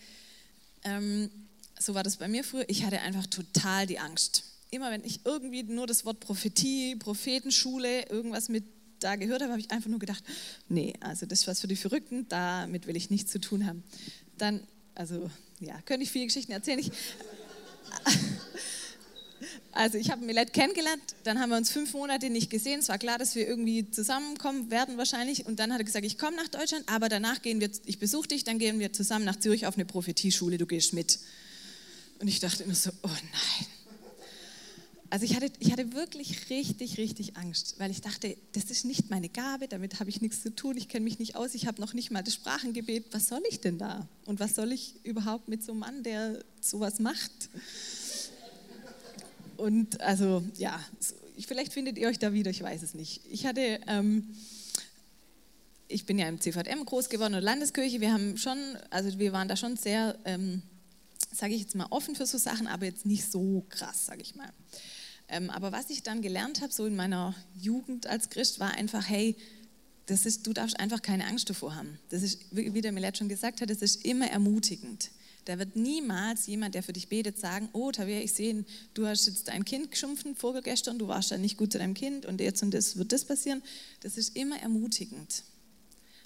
ähm, 0.84 1.30
so 1.78 1.94
war 1.94 2.02
das 2.02 2.16
bei 2.16 2.28
mir 2.28 2.44
früher. 2.44 2.68
Ich 2.68 2.84
hatte 2.84 3.00
einfach 3.00 3.26
total 3.26 3.86
die 3.86 3.98
Angst 3.98 4.53
immer 4.74 4.90
wenn 4.90 5.04
ich 5.04 5.20
irgendwie 5.24 5.62
nur 5.62 5.86
das 5.86 6.04
Wort 6.04 6.20
Prophetie, 6.20 6.96
Prophetenschule, 6.96 8.08
irgendwas 8.08 8.48
mit 8.48 8.64
da 9.00 9.16
gehört 9.16 9.42
habe, 9.42 9.52
habe 9.52 9.60
ich 9.60 9.70
einfach 9.70 9.90
nur 9.90 9.98
gedacht, 9.98 10.24
nee, 10.68 10.94
also 11.00 11.26
das 11.26 11.40
ist 11.40 11.46
was 11.46 11.60
für 11.60 11.68
die 11.68 11.76
Verrückten, 11.76 12.26
damit 12.28 12.86
will 12.86 12.96
ich 12.96 13.10
nichts 13.10 13.30
zu 13.30 13.38
tun 13.38 13.66
haben. 13.66 13.82
Dann, 14.38 14.60
also 14.94 15.30
ja, 15.60 15.80
könnte 15.82 16.04
ich 16.04 16.10
viele 16.10 16.26
Geschichten 16.26 16.52
erzählen. 16.52 16.78
Ich, 16.78 16.90
Also 19.72 19.98
ich 19.98 20.10
habe 20.10 20.24
Millet 20.24 20.52
kennengelernt, 20.52 21.02
dann 21.24 21.40
haben 21.40 21.50
wir 21.50 21.56
uns 21.56 21.68
fünf 21.68 21.92
Monate 21.94 22.30
nicht 22.30 22.48
gesehen. 22.48 22.78
Es 22.78 22.88
war 22.88 22.98
klar, 22.98 23.18
dass 23.18 23.34
wir 23.34 23.46
irgendwie 23.46 23.90
zusammenkommen 23.90 24.70
werden 24.70 24.96
wahrscheinlich. 24.98 25.46
Und 25.46 25.58
dann 25.58 25.72
hat 25.72 25.80
er 25.80 25.84
gesagt, 25.84 26.04
ich 26.04 26.16
komme 26.16 26.36
nach 26.36 26.46
Deutschland, 26.46 26.88
aber 26.88 27.08
danach 27.08 27.42
gehen 27.42 27.60
wir, 27.60 27.68
ich 27.84 27.98
besuche 27.98 28.28
dich, 28.28 28.44
dann 28.44 28.60
gehen 28.60 28.78
wir 28.78 28.92
zusammen 28.92 29.24
nach 29.24 29.36
Zürich 29.36 29.66
auf 29.66 29.74
eine 29.74 29.84
Prophetieschule, 29.84 30.58
du 30.58 30.66
gehst 30.66 30.92
mit. 30.92 31.18
Und 32.20 32.28
ich 32.28 32.38
dachte 32.38 32.62
immer 32.62 32.74
so, 32.74 32.90
oh 33.02 33.08
nein. 33.08 33.66
Also 35.14 35.26
ich 35.26 35.36
hatte, 35.36 35.48
ich 35.60 35.70
hatte 35.70 35.92
wirklich 35.92 36.50
richtig, 36.50 36.98
richtig 36.98 37.36
Angst, 37.36 37.76
weil 37.78 37.88
ich 37.92 38.00
dachte, 38.00 38.36
das 38.50 38.64
ist 38.64 38.84
nicht 38.84 39.10
meine 39.10 39.28
Gabe, 39.28 39.68
damit 39.68 40.00
habe 40.00 40.10
ich 40.10 40.20
nichts 40.20 40.42
zu 40.42 40.52
tun, 40.52 40.76
ich 40.76 40.88
kenne 40.88 41.04
mich 41.04 41.20
nicht 41.20 41.36
aus, 41.36 41.54
ich 41.54 41.68
habe 41.68 41.80
noch 41.80 41.94
nicht 41.94 42.10
mal 42.10 42.24
das 42.24 42.34
Sprachengebet. 42.34 43.04
Was 43.12 43.28
soll 43.28 43.40
ich 43.48 43.60
denn 43.60 43.78
da? 43.78 44.08
Und 44.26 44.40
was 44.40 44.56
soll 44.56 44.72
ich 44.72 44.96
überhaupt 45.04 45.46
mit 45.46 45.62
so 45.62 45.70
einem 45.70 45.82
Mann, 45.82 46.02
der 46.02 46.44
sowas 46.60 46.98
macht? 46.98 47.30
Und 49.56 50.00
also 50.00 50.42
ja, 50.58 50.84
vielleicht 51.38 51.72
findet 51.72 51.96
ihr 51.96 52.08
euch 52.08 52.18
da 52.18 52.32
wieder, 52.32 52.50
ich 52.50 52.64
weiß 52.64 52.82
es 52.82 52.94
nicht. 52.94 53.20
Ich 53.30 53.46
hatte, 53.46 53.78
ähm, 53.86 54.34
ich 55.86 56.06
bin 56.06 56.18
ja 56.18 56.28
im 56.28 56.40
CVM 56.40 56.84
groß 56.84 57.08
geworden 57.08 57.34
und 57.34 57.42
Landeskirche. 57.44 58.00
Wir 58.00 58.12
haben 58.12 58.36
schon, 58.36 58.58
also 58.90 59.16
wir 59.16 59.32
waren 59.32 59.46
da 59.46 59.56
schon 59.56 59.76
sehr, 59.76 60.18
ähm, 60.24 60.62
sage 61.30 61.54
ich 61.54 61.60
jetzt 61.60 61.76
mal, 61.76 61.86
offen 61.90 62.16
für 62.16 62.26
so 62.26 62.36
Sachen, 62.36 62.66
aber 62.66 62.86
jetzt 62.86 63.06
nicht 63.06 63.30
so 63.30 63.64
krass, 63.68 64.06
sage 64.06 64.22
ich 64.22 64.34
mal. 64.34 64.52
Ähm, 65.28 65.50
aber 65.50 65.72
was 65.72 65.90
ich 65.90 66.02
dann 66.02 66.22
gelernt 66.22 66.60
habe, 66.60 66.72
so 66.72 66.86
in 66.86 66.96
meiner 66.96 67.34
Jugend 67.58 68.06
als 68.06 68.30
Christ, 68.30 68.60
war 68.60 68.72
einfach, 68.72 69.08
hey, 69.08 69.36
das 70.06 70.26
ist, 70.26 70.46
du 70.46 70.52
darfst 70.52 70.78
einfach 70.78 71.00
keine 71.00 71.26
Angst 71.26 71.48
davor 71.48 71.74
haben. 71.74 71.98
Das 72.10 72.22
ist, 72.22 72.40
wie 72.50 72.80
der 72.80 72.92
Millet 72.92 73.16
schon 73.16 73.28
gesagt 73.28 73.60
hat, 73.60 73.70
das 73.70 73.80
ist 73.80 74.04
immer 74.04 74.26
ermutigend. 74.26 75.10
Da 75.46 75.58
wird 75.58 75.76
niemals 75.76 76.46
jemand, 76.46 76.74
der 76.74 76.82
für 76.82 76.92
dich 76.92 77.08
betet, 77.08 77.38
sagen, 77.38 77.68
oh 77.72 77.90
Tabea, 77.90 78.20
ich 78.20 78.32
sehe, 78.32 78.64
du 78.94 79.06
hast 79.06 79.26
jetzt 79.26 79.48
dein 79.48 79.64
Kind 79.64 79.90
geschumpfen 79.90 80.36
vorgestern, 80.36 80.98
du 80.98 81.08
warst 81.08 81.30
dann 81.30 81.40
nicht 81.40 81.56
gut 81.56 81.72
zu 81.72 81.78
deinem 81.78 81.94
Kind 81.94 82.24
und 82.26 82.40
jetzt 82.40 82.62
und 82.62 82.72
das 82.72 82.96
wird 82.96 83.12
das 83.12 83.24
passieren. 83.24 83.62
Das 84.00 84.16
ist 84.16 84.36
immer 84.36 84.58
ermutigend. 84.60 85.42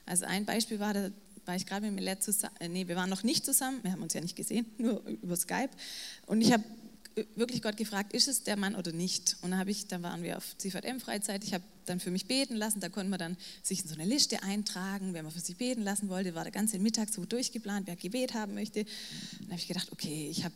Also 0.07 0.25
ein 0.25 0.45
Beispiel 0.45 0.79
war, 0.79 0.95
da 0.95 1.11
war 1.45 1.57
ich 1.57 1.67
gerade 1.67 1.87
mit 1.87 1.95
Millet 1.95 2.23
zusammen, 2.23 2.55
äh, 2.61 2.69
nee, 2.69 2.87
wir 2.87 2.97
waren 2.97 3.11
noch 3.11 3.25
nicht 3.25 3.45
zusammen, 3.45 3.79
wir 3.83 3.93
haben 3.93 4.03
uns 4.03 4.15
ja 4.15 4.21
nicht 4.21 4.37
gesehen, 4.37 4.67
nur 4.79 5.03
über 5.07 5.37
Skype. 5.37 5.71
Und 6.27 6.41
ich 6.41 6.53
habe 6.53 6.65
wirklich 7.37 7.63
Gott 7.63 7.77
gefragt, 7.77 8.13
ist 8.13 8.29
es 8.29 8.43
der 8.43 8.57
Mann 8.57 8.75
oder 8.75 8.93
nicht? 8.93 9.37
Und 9.43 9.51
dann, 9.51 9.67
ich, 9.69 9.87
dann 9.87 10.03
waren 10.03 10.23
wir 10.23 10.37
auf 10.37 10.57
CVM-Freizeit, 10.59 11.45
ich 11.45 11.55
habe 11.55 11.65
dann 11.87 12.01
für 12.01 12.11
mich 12.11 12.27
beten 12.27 12.57
lassen, 12.57 12.81
da 12.81 12.89
konnte 12.89 13.11
man 13.11 13.19
dann 13.19 13.37
sich 13.63 13.83
in 13.83 13.89
so 13.89 13.95
eine 13.95 14.05
Liste 14.05 14.43
eintragen, 14.43 15.15
wer 15.15 15.23
man 15.23 15.33
für 15.33 15.41
sich 15.41 15.57
beten 15.57 15.83
lassen 15.83 16.09
wollte, 16.09 16.35
war 16.35 16.45
der 16.45 16.53
ganze 16.53 16.79
Mittag 16.79 17.09
so 17.09 17.25
durchgeplant, 17.25 17.87
wer 17.87 17.97
Gebet 17.97 18.35
haben 18.35 18.55
möchte. 18.55 18.85
Dann 19.41 19.49
habe 19.49 19.59
ich 19.59 19.69
gedacht, 19.69 19.91
okay, 19.93 20.29
ich, 20.31 20.45
hab, 20.45 20.53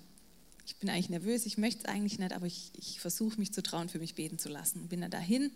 ich 0.67 0.77
bin 0.77 0.91
eigentlich 0.91 1.11
nervös, 1.11 1.47
ich 1.47 1.59
möchte 1.59 1.81
es 1.81 1.85
eigentlich 1.87 2.19
nicht, 2.19 2.33
aber 2.33 2.47
ich, 2.47 2.71
ich 2.77 3.01
versuche 3.01 3.39
mich 3.39 3.53
zu 3.53 3.63
trauen, 3.63 3.89
für 3.89 3.99
mich 3.99 4.15
beten 4.15 4.39
zu 4.39 4.49
lassen. 4.49 4.89
Bin 4.89 5.01
dann 5.01 5.11
dahin 5.11 5.51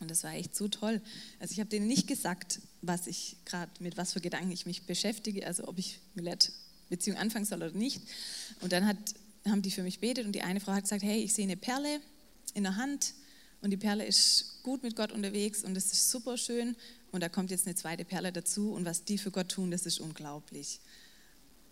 und 0.00 0.10
das 0.10 0.24
war 0.24 0.34
echt 0.34 0.56
so 0.56 0.68
toll. 0.68 1.00
Also 1.38 1.52
ich 1.52 1.60
habe 1.60 1.70
denen 1.70 1.86
nicht 1.86 2.06
gesagt, 2.06 2.60
was 2.82 3.06
ich 3.06 3.36
gerade, 3.44 3.70
mit 3.80 3.96
was 3.96 4.12
für 4.12 4.20
Gedanken 4.20 4.50
ich 4.50 4.66
mich 4.66 4.82
beschäftige, 4.82 5.46
also 5.46 5.68
ob 5.68 5.78
ich 5.78 6.00
mit 6.14 6.52
Beziehung 6.88 7.18
anfangen 7.18 7.44
soll 7.44 7.58
oder 7.58 7.72
nicht. 7.72 8.00
Und 8.60 8.72
dann 8.72 8.86
hat 8.86 8.98
haben 9.46 9.62
die 9.62 9.70
für 9.70 9.82
mich 9.82 10.00
betet 10.00 10.26
und 10.26 10.32
die 10.32 10.42
eine 10.42 10.60
Frau 10.60 10.72
hat 10.72 10.82
gesagt, 10.82 11.02
hey, 11.02 11.22
ich 11.22 11.34
sehe 11.34 11.44
eine 11.44 11.56
Perle 11.56 12.00
in 12.54 12.62
der 12.62 12.76
Hand 12.76 13.14
und 13.60 13.70
die 13.70 13.76
Perle 13.76 14.04
ist 14.04 14.62
gut 14.62 14.82
mit 14.82 14.96
Gott 14.96 15.12
unterwegs 15.12 15.64
und 15.64 15.76
es 15.76 15.92
ist 15.92 16.10
super 16.10 16.36
schön 16.36 16.76
und 17.12 17.22
da 17.22 17.28
kommt 17.28 17.50
jetzt 17.50 17.66
eine 17.66 17.74
zweite 17.74 18.04
Perle 18.04 18.32
dazu 18.32 18.72
und 18.72 18.84
was 18.84 19.04
die 19.04 19.18
für 19.18 19.30
Gott 19.30 19.50
tun, 19.50 19.70
das 19.70 19.86
ist 19.86 20.00
unglaublich. 20.00 20.80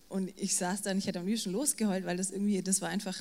Und 0.08 0.30
ich 0.38 0.56
saß 0.56 0.82
da 0.82 0.90
und 0.90 0.98
ich 0.98 1.06
hätte 1.06 1.20
am 1.20 1.26
liebsten 1.26 1.52
losgeheult, 1.52 2.04
weil 2.04 2.18
das 2.18 2.30
irgendwie, 2.30 2.62
das 2.62 2.82
war 2.82 2.90
einfach 2.90 3.16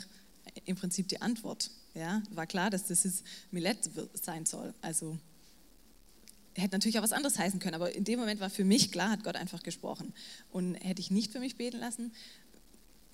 im 0.66 0.76
Prinzip 0.76 1.08
die 1.08 1.22
Antwort. 1.22 1.72
Ja, 1.94 2.22
war 2.32 2.48
klar, 2.48 2.70
dass 2.70 2.88
das 2.88 3.04
jetzt 3.04 3.24
Millet 3.52 3.78
sein 4.14 4.46
soll. 4.46 4.74
Also 4.82 5.18
hätte 6.56 6.76
natürlich 6.76 7.00
auch 7.00 7.04
was 7.04 7.14
anderes 7.14 7.40
heißen 7.40 7.60
können, 7.60 7.76
aber 7.76 7.94
in 7.96 8.04
dem 8.04 8.20
Moment 8.20 8.40
war 8.40 8.50
für 8.50 8.66
mich 8.66 8.92
klar, 8.92 9.12
hat 9.12 9.24
Gott 9.24 9.36
einfach 9.36 9.64
gesprochen. 9.64 10.14
Und 10.52 10.76
hätte 10.76 11.02
ich 11.02 11.12
nicht 11.12 11.32
für 11.32 11.40
mich 11.40 11.56
beten 11.56 11.80
lassen, 11.80 12.12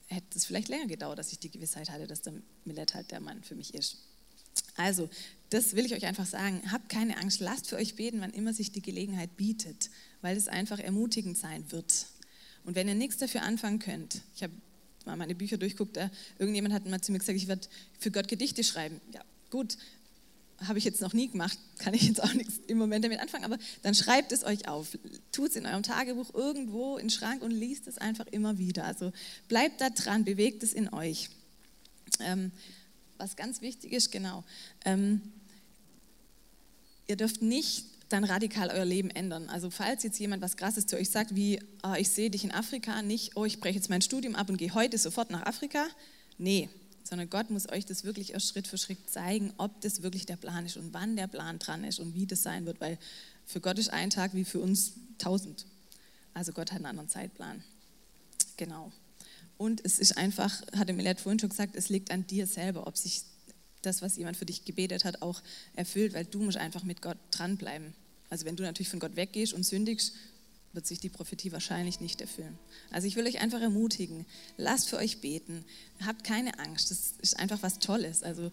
hätte 0.08 0.38
es 0.38 0.46
vielleicht 0.46 0.70
länger 0.70 0.88
gedauert, 0.88 1.20
dass 1.20 1.32
ich 1.32 1.40
die 1.40 1.52
Gewissheit 1.52 1.90
hatte, 1.90 2.08
dass 2.08 2.22
der 2.22 2.34
Millet 2.66 2.94
halt 2.94 3.12
der 3.12 3.20
Mann 3.20 3.44
für 3.44 3.56
mich 3.56 3.74
ist. 3.74 3.98
Also, 4.76 5.10
das 5.50 5.76
will 5.76 5.86
ich 5.86 5.94
euch 5.94 6.06
einfach 6.06 6.26
sagen. 6.26 6.62
Habt 6.72 6.90
keine 6.90 7.18
Angst, 7.18 7.40
lasst 7.40 7.68
für 7.68 7.76
euch 7.76 7.96
beten, 7.96 8.22
wann 8.22 8.32
immer 8.32 8.54
sich 8.54 8.72
die 8.72 8.82
Gelegenheit 8.82 9.38
bietet, 9.38 9.90
weil 10.22 10.36
es 10.36 10.48
einfach 10.48 10.80
ermutigend 10.80 11.38
sein 11.38 11.72
wird. 11.72 12.08
Und 12.64 12.76
wenn 12.76 12.88
ihr 12.88 12.96
nichts 12.96 13.18
dafür 13.18 13.44
anfangen 13.44 13.80
könnt, 13.80 14.22
ich 14.36 14.44
habe 14.44 14.54
mal 15.06 15.16
meine 15.16 15.36
Bücher 15.36 15.58
durchguckt, 15.58 15.98
irgendjemand 16.38 16.74
hat 16.74 16.86
mal 16.86 17.02
zu 17.02 17.12
mir 17.12 17.20
gesagt, 17.20 17.38
ich 17.38 17.48
werde 17.48 17.68
für 18.00 18.12
Gott 18.12 18.28
Gedichte 18.28 18.64
schreiben. 18.64 19.00
Ja, 19.14 19.24
gut, 19.50 19.78
habe 20.66 20.80
ich 20.80 20.86
jetzt 20.86 21.02
noch 21.02 21.14
nie 21.14 21.30
gemacht, 21.30 21.58
kann 21.78 21.94
ich 21.94 22.04
jetzt 22.04 22.22
auch 22.22 22.34
nichts 22.34 22.60
im 22.68 22.78
Moment 22.78 23.06
damit 23.06 23.20
anfangen, 23.20 23.46
aber 23.46 23.58
dann 23.84 23.94
schreibt 23.94 24.32
es 24.32 24.44
euch 24.44 24.68
auf, 24.68 24.98
tut 25.32 25.52
es 25.52 25.56
in 25.56 25.66
eurem 25.66 25.84
Tagebuch 25.84 26.34
irgendwo 26.34 26.98
in 26.98 27.06
den 27.06 27.10
Schrank 27.10 27.44
und 27.44 27.52
liest 27.52 27.88
es 27.88 27.98
einfach 27.98 28.26
immer 28.28 28.58
wieder. 28.58 28.86
Also 28.86 29.12
bleibt 29.48 29.82
da 29.82 29.90
dran, 29.90 30.26
bewegt 30.26 30.64
es 30.64 30.74
in 30.74 30.92
euch. 30.94 31.30
Ähm, 32.20 32.52
was 33.18 33.36
ganz 33.36 33.62
wichtig 33.62 33.92
ist, 33.92 34.12
genau, 34.12 34.44
ähm, 34.86 35.22
ihr 37.08 37.16
dürft 37.16 37.42
nicht 37.42 37.86
dann 38.10 38.24
radikal 38.24 38.70
euer 38.70 38.86
Leben 38.86 39.10
ändern. 39.10 39.50
Also 39.50 39.70
falls 39.70 40.04
jetzt 40.04 40.20
jemand 40.20 40.42
was 40.42 40.56
Krasses 40.56 40.86
zu 40.86 40.96
euch 40.96 41.10
sagt, 41.10 41.36
wie, 41.36 41.60
oh, 41.84 41.94
ich 41.98 42.10
sehe 42.10 42.30
dich 42.30 42.44
in 42.44 42.52
Afrika, 42.52 43.02
nicht, 43.02 43.36
oh, 43.36 43.46
ich 43.46 43.60
breche 43.60 43.76
jetzt 43.76 43.90
mein 43.90 44.02
Studium 44.02 44.36
ab 44.36 44.50
und 44.50 44.58
gehe 44.58 44.74
heute 44.74 44.98
sofort 44.98 45.30
nach 45.30 45.46
Afrika. 45.46 45.86
Nee, 46.38 46.70
sondern 47.08 47.30
Gott 47.30 47.50
muss 47.50 47.70
euch 47.70 47.86
das 47.86 48.04
wirklich 48.04 48.34
erst 48.34 48.50
Schritt 48.50 48.68
für 48.68 48.78
Schritt 48.78 49.10
zeigen, 49.10 49.54
ob 49.58 49.82
das 49.82 50.02
wirklich 50.02 50.26
der 50.26 50.38
Plan 50.38 50.66
ist 50.66 50.78
und 50.78 50.94
wann 50.94 51.16
der 51.16 51.28
Plan 51.28 51.60
dran 51.60 51.84
ist 51.84 52.00
und 52.00 52.16
wie 52.16 52.26
das 52.26 52.44
sein 52.44 52.66
wird, 52.66 52.82
weil 52.82 52.98
für 53.46 53.62
Gott 53.62 53.80
ist 53.80 53.90
ein 53.90 54.10
Tag 54.10 54.34
wie 54.34 54.44
für 54.44 54.60
uns 54.60 54.94
tausend. 55.18 55.66
Also 56.34 56.52
Gott 56.52 56.72
hat 56.72 56.78
einen 56.78 56.86
anderen 56.88 57.10
Zeitplan. 57.10 57.64
Genau. 58.58 58.92
Und 59.58 59.84
es 59.84 59.98
ist 59.98 60.18
einfach, 60.18 60.62
hatte 60.76 60.94
Millet 60.94 61.20
vorhin 61.20 61.40
schon 61.40 61.50
gesagt, 61.50 61.76
es 61.76 61.90
liegt 61.90 62.12
an 62.12 62.28
dir 62.28 62.46
selber, 62.46 62.86
ob 62.86 62.98
sich 62.98 63.24
das, 63.82 64.02
was 64.02 64.18
jemand 64.18 64.38
für 64.38 64.46
dich 64.46 64.66
gebetet 64.66 65.06
hat, 65.06 65.22
auch 65.22 65.42
erfüllt, 65.74 66.14
weil 66.14 66.26
du 66.26 66.42
musst 66.42 66.58
einfach 66.58 66.84
mit 66.84 67.02
Gott 67.02 67.18
dranbleiben. 67.32 67.94
Also 68.30 68.46
wenn 68.46 68.56
du 68.56 68.64
natürlich 68.64 68.90
von 68.90 69.00
Gott 69.00 69.16
weggehst 69.16 69.54
und 69.54 69.64
sündigst, 69.64 70.14
wird 70.78 70.86
sich 70.86 71.00
die 71.00 71.10
Prophetie 71.10 71.52
wahrscheinlich 71.52 72.02
nicht 72.02 72.22
erfüllen. 72.22 72.56
Also 72.92 73.08
ich 73.08 73.16
will 73.16 73.26
euch 73.26 73.42
einfach 73.42 73.60
ermutigen, 73.60 74.28
lasst 74.58 74.90
für 74.90 74.98
euch 74.98 75.22
beten, 75.22 75.66
habt 76.06 76.24
keine 76.24 76.60
Angst, 76.60 76.92
das 76.92 77.16
ist 77.20 77.40
einfach 77.40 77.64
was 77.64 77.80
Tolles. 77.80 78.22
Also 78.22 78.52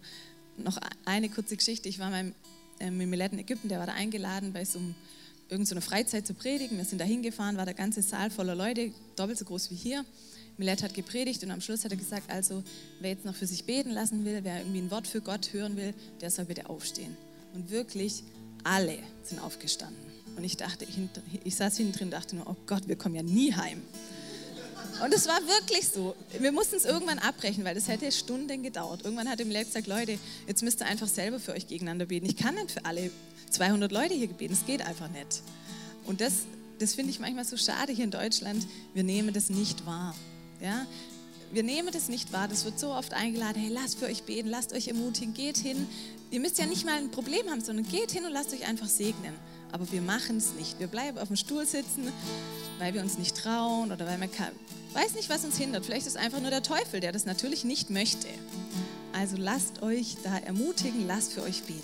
noch 0.57 0.79
eine 1.05 1.29
kurze 1.29 1.55
Geschichte, 1.55 1.87
ich 1.87 1.99
war 1.99 2.09
mal 2.09 2.33
äh, 2.79 2.89
mit 2.89 3.07
Milet 3.07 3.33
in 3.33 3.39
Ägypten, 3.39 3.69
der 3.69 3.77
war 3.77 3.85
da 3.85 3.93
eingeladen 3.93 4.53
bei 4.53 4.65
so 4.65 4.79
einem 4.79 4.95
irgendeine 5.49 5.81
so 5.81 5.87
Freizeit 5.87 6.25
zu 6.25 6.33
predigen. 6.33 6.77
Wir 6.79 6.85
sind 6.85 6.99
da 6.99 7.05
hingefahren, 7.05 7.57
war 7.57 7.65
der 7.65 7.75
ganze 7.75 8.01
Saal 8.01 8.31
voller 8.31 8.55
Leute, 8.55 8.91
doppelt 9.15 9.37
so 9.37 9.45
groß 9.45 9.69
wie 9.69 9.75
hier. 9.75 10.03
Milet 10.57 10.81
hat 10.81 10.95
gepredigt 10.95 11.43
und 11.43 11.51
am 11.51 11.61
Schluss 11.61 11.85
hat 11.85 11.91
er 11.91 11.97
gesagt, 11.97 12.31
also 12.31 12.63
wer 13.01 13.11
jetzt 13.11 13.25
noch 13.25 13.35
für 13.35 13.45
sich 13.45 13.65
beten 13.65 13.91
lassen 13.91 14.25
will, 14.25 14.39
wer 14.41 14.61
irgendwie 14.61 14.79
ein 14.79 14.89
Wort 14.89 15.05
für 15.05 15.21
Gott 15.21 15.53
hören 15.53 15.77
will, 15.77 15.93
der 16.21 16.31
soll 16.31 16.45
bitte 16.45 16.71
aufstehen. 16.71 17.15
Und 17.53 17.69
wirklich 17.69 18.23
alle 18.63 18.97
sind 19.21 19.39
aufgestanden. 19.43 20.14
Und 20.35 20.43
ich 20.43 20.57
dachte, 20.57 20.85
ich, 20.85 20.97
ich 21.43 21.55
saß 21.55 21.77
hinten 21.77 21.93
drin 21.93 22.07
und 22.07 22.11
dachte 22.11 22.35
nur, 22.35 22.47
oh 22.47 22.55
Gott, 22.65 22.87
wir 22.87 22.95
kommen 22.95 23.15
ja 23.15 23.23
nie 23.23 23.53
heim. 23.53 23.81
Und 25.03 25.13
es 25.13 25.27
war 25.27 25.39
wirklich 25.47 25.87
so. 25.89 26.15
Wir 26.39 26.51
mussten 26.51 26.75
es 26.75 26.85
irgendwann 26.85 27.19
abbrechen, 27.19 27.65
weil 27.65 27.75
das 27.75 27.87
hätte 27.87 28.09
Stunden 28.11 28.63
gedauert. 28.63 29.03
Irgendwann 29.03 29.29
hat 29.29 29.39
im 29.41 29.49
Lehrer 29.49 29.65
gesagt, 29.65 29.87
Leute, 29.87 30.17
jetzt 30.47 30.63
müsst 30.63 30.81
ihr 30.81 30.85
einfach 30.85 31.07
selber 31.07 31.39
für 31.39 31.53
euch 31.53 31.67
gegeneinander 31.67 32.05
beten. 32.05 32.25
Ich 32.25 32.37
kann 32.37 32.55
nicht 32.55 32.71
für 32.71 32.85
alle 32.85 33.11
200 33.49 33.91
Leute 33.91 34.13
hier 34.13 34.27
beten, 34.27 34.53
es 34.53 34.65
geht 34.65 34.85
einfach 34.85 35.09
nicht. 35.09 35.41
Und 36.05 36.21
das, 36.21 36.33
das 36.79 36.95
finde 36.95 37.11
ich 37.11 37.19
manchmal 37.19 37.45
so 37.45 37.57
schade 37.57 37.91
hier 37.91 38.05
in 38.05 38.11
Deutschland. 38.11 38.65
Wir 38.93 39.03
nehmen 39.03 39.33
das 39.33 39.49
nicht 39.49 39.85
wahr. 39.85 40.15
Ja? 40.61 40.85
Wir 41.51 41.63
nehmen 41.63 41.89
das 41.91 42.07
nicht 42.07 42.31
wahr. 42.31 42.47
Das 42.47 42.63
wird 42.63 42.79
so 42.79 42.91
oft 42.91 43.13
eingeladen, 43.13 43.61
hey, 43.61 43.71
lasst 43.71 43.99
für 43.99 44.05
euch 44.05 44.23
beten, 44.23 44.49
lasst 44.49 44.71
euch 44.73 44.87
ermutigen, 44.87 45.33
geht 45.33 45.57
hin. 45.57 45.87
Ihr 46.31 46.39
müsst 46.39 46.57
ja 46.57 46.65
nicht 46.65 46.85
mal 46.85 46.97
ein 46.97 47.11
Problem 47.11 47.49
haben, 47.49 47.61
sondern 47.61 47.87
geht 47.87 48.11
hin 48.11 48.25
und 48.25 48.31
lasst 48.31 48.53
euch 48.53 48.67
einfach 48.67 48.87
segnen 48.87 49.33
aber 49.75 49.91
wir 49.91 50.01
machen 50.01 50.37
es 50.37 50.53
nicht. 50.57 50.79
Wir 50.79 50.87
bleiben 50.87 51.17
auf 51.17 51.27
dem 51.27 51.35
Stuhl 51.35 51.65
sitzen, 51.65 52.07
weil 52.79 52.93
wir 52.93 53.01
uns 53.01 53.17
nicht 53.17 53.35
trauen 53.35 53.91
oder 53.91 54.07
weil 54.07 54.17
man 54.17 54.31
kann, 54.31 54.53
weiß 54.93 55.15
nicht, 55.15 55.29
was 55.29 55.43
uns 55.43 55.57
hindert. 55.57 55.85
Vielleicht 55.85 56.07
ist 56.07 56.15
es 56.15 56.21
einfach 56.21 56.39
nur 56.39 56.49
der 56.49 56.63
Teufel, 56.63 57.01
der 57.01 57.11
das 57.11 57.25
natürlich 57.25 57.65
nicht 57.65 57.89
möchte. 57.89 58.29
Also 59.11 59.35
lasst 59.37 59.81
euch 59.81 60.15
da 60.23 60.37
ermutigen, 60.37 61.05
lasst 61.07 61.33
für 61.33 61.43
euch 61.43 61.61
beten. 61.63 61.81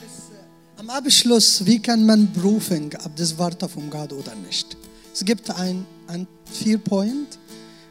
Äh, 0.00 0.80
am 0.80 0.88
Abschluss, 0.90 1.66
wie 1.66 1.82
kann 1.82 2.06
man 2.06 2.32
prüfen, 2.32 2.88
ob 3.04 3.16
das 3.16 3.36
Wort 3.36 3.68
von 3.68 3.90
Gott 3.90 4.12
oder 4.12 4.36
nicht? 4.36 4.76
Es 5.12 5.24
gibt 5.24 5.50
ein, 5.50 5.84
ein 6.06 6.28
vier 6.52 6.78
Point. 6.78 7.36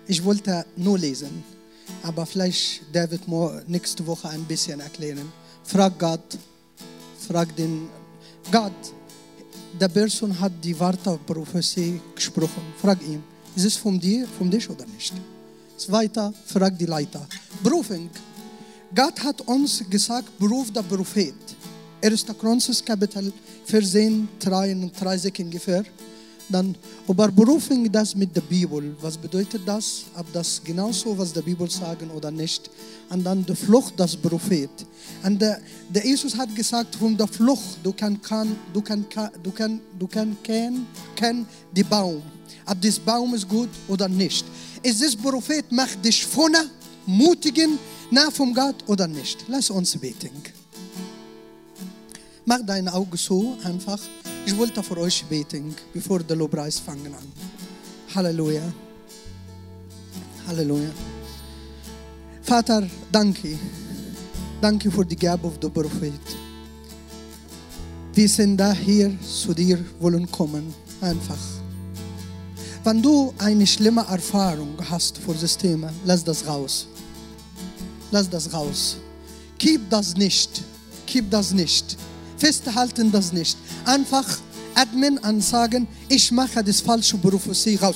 Ich 0.07 0.23
wollte 0.23 0.65
nur 0.77 0.97
lesen, 0.97 1.43
aber 2.01 2.25
vielleicht 2.25 2.83
David 2.93 3.27
nächste 3.67 4.07
Woche 4.07 4.29
ein 4.29 4.45
bisschen 4.45 4.79
erklären. 4.79 5.29
Frag 5.65 5.99
Gott, 5.99 6.37
frag 7.27 7.53
den 7.57 7.89
Gott, 8.51 8.71
der 9.79 9.89
Person 9.89 10.39
hat 10.39 10.53
die 10.63 10.79
Worte 10.79 11.19
Prophetie 11.25 11.99
gesprochen. 12.13 12.61
Frag 12.79 13.01
ihn, 13.01 13.23
ist 13.55 13.65
es 13.65 13.75
von 13.75 13.99
dir, 13.99 14.27
von 14.37 14.49
dich 14.49 14.69
oder 14.69 14.85
nicht? 14.85 15.13
Zweiter, 15.77 16.33
frag 16.45 16.77
die 16.77 16.85
Leiter. 16.85 17.27
Prüfung. 17.63 18.09
Gott 18.93 19.21
hat 19.23 19.41
uns 19.41 19.83
gesagt, 19.89 20.37
beruf 20.37 20.71
der 20.71 20.83
Prophet. 20.83 21.33
1. 22.01 22.25
Chronicles 22.39 22.85
Kapitel 22.85 23.33
14, 23.65 24.27
33 24.39 25.39
ungefähr. 25.39 25.83
Dann 26.49 26.75
über 27.07 27.27
Berufung 27.29 27.91
das 27.91 28.15
mit 28.15 28.35
der 28.35 28.41
Bibel. 28.41 28.95
Was 29.01 29.17
bedeutet 29.17 29.61
das? 29.65 30.03
Ob 30.15 30.31
das 30.31 30.61
genauso, 30.63 31.17
was 31.17 31.33
der 31.33 31.41
Bibel 31.41 31.69
sagen 31.69 32.09
oder 32.11 32.29
nicht? 32.29 32.69
Und 33.09 33.23
dann 33.23 33.45
die 33.45 33.55
Flucht 33.55 33.99
des 33.99 34.15
Prophet. 34.15 34.69
Und 35.23 35.41
der, 35.41 35.59
der 35.89 36.05
Jesus 36.05 36.37
hat 36.37 36.55
gesagt, 36.55 36.95
von 36.95 37.17
der 37.17 37.27
Flucht, 37.27 37.79
du 37.83 37.93
kann, 37.93 38.21
kann, 38.21 38.55
du 38.73 38.81
kann, 38.81 39.05
du 39.41 39.51
kann, 39.51 39.81
du 39.97 40.07
kann, 40.07 40.37
kennen, 40.43 40.87
kennen 41.15 41.47
die 41.75 41.83
Baum. 41.83 42.21
Ob 42.67 42.81
das 42.81 42.99
Baum 42.99 43.33
ist 43.33 43.47
gut 43.47 43.69
oder 43.87 44.07
nicht. 44.07 44.45
Ist 44.83 45.01
das 45.01 45.15
Prophet 45.15 45.71
macht 45.71 46.03
dich 46.05 46.25
vorne, 46.25 46.69
mutigen, 47.07 47.79
nah 48.11 48.29
vom 48.29 48.53
Gott 48.53 48.75
oder 48.87 49.07
nicht? 49.07 49.45
Lass 49.47 49.69
uns 49.69 49.97
beten. 49.97 50.29
Mach 52.45 52.61
deine 52.63 52.93
Augen 52.93 53.17
so 53.17 53.57
einfach. 53.63 53.99
Ich 54.45 54.55
wollte 54.55 54.83
für 54.83 54.97
euch 54.97 55.25
beten, 55.25 55.75
bevor 55.91 56.19
der 56.19 56.35
Lobpreis 56.35 56.79
fangen 56.79 57.13
an. 57.13 57.27
Halleluja. 58.13 58.61
Halleluja. 60.47 60.89
Vater, 62.43 62.87
danke. 63.11 63.57
Danke 64.61 64.91
für 64.91 65.03
die 65.03 65.15
Gabe 65.15 65.51
der 65.61 65.69
Prophet. 65.69 66.13
Wir 68.13 68.29
sind 68.29 68.57
da 68.57 68.71
hier 68.71 69.11
zu 69.21 69.51
dir 69.53 69.83
wollen 69.99 70.29
kommen. 70.31 70.73
Einfach. 71.01 71.43
Wenn 72.83 73.01
du 73.01 73.33
eine 73.39 73.65
schlimme 73.65 74.05
Erfahrung 74.07 74.77
hast 74.89 75.17
für 75.17 75.33
das 75.33 75.57
Thema, 75.57 75.91
lass 76.05 76.23
das 76.23 76.45
raus. 76.45 76.87
Lass 78.11 78.29
das 78.29 78.53
raus. 78.53 78.97
Gib 79.57 79.89
das 79.89 80.15
nicht. 80.15 80.61
Gib 81.07 81.31
das 81.31 81.51
nicht. 81.51 81.97
Festhalten 82.37 83.11
das 83.11 83.31
nicht. 83.31 83.57
Einfach 83.85 84.25
atmen 84.75 85.17
und 85.17 85.41
sagen, 85.41 85.87
ich 86.09 86.31
mache 86.31 86.63
das 86.63 86.81
falsche 86.81 87.17
Prophezie 87.17 87.77
raus. 87.77 87.95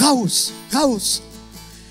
Raus, 0.00 0.52
raus. 0.74 1.22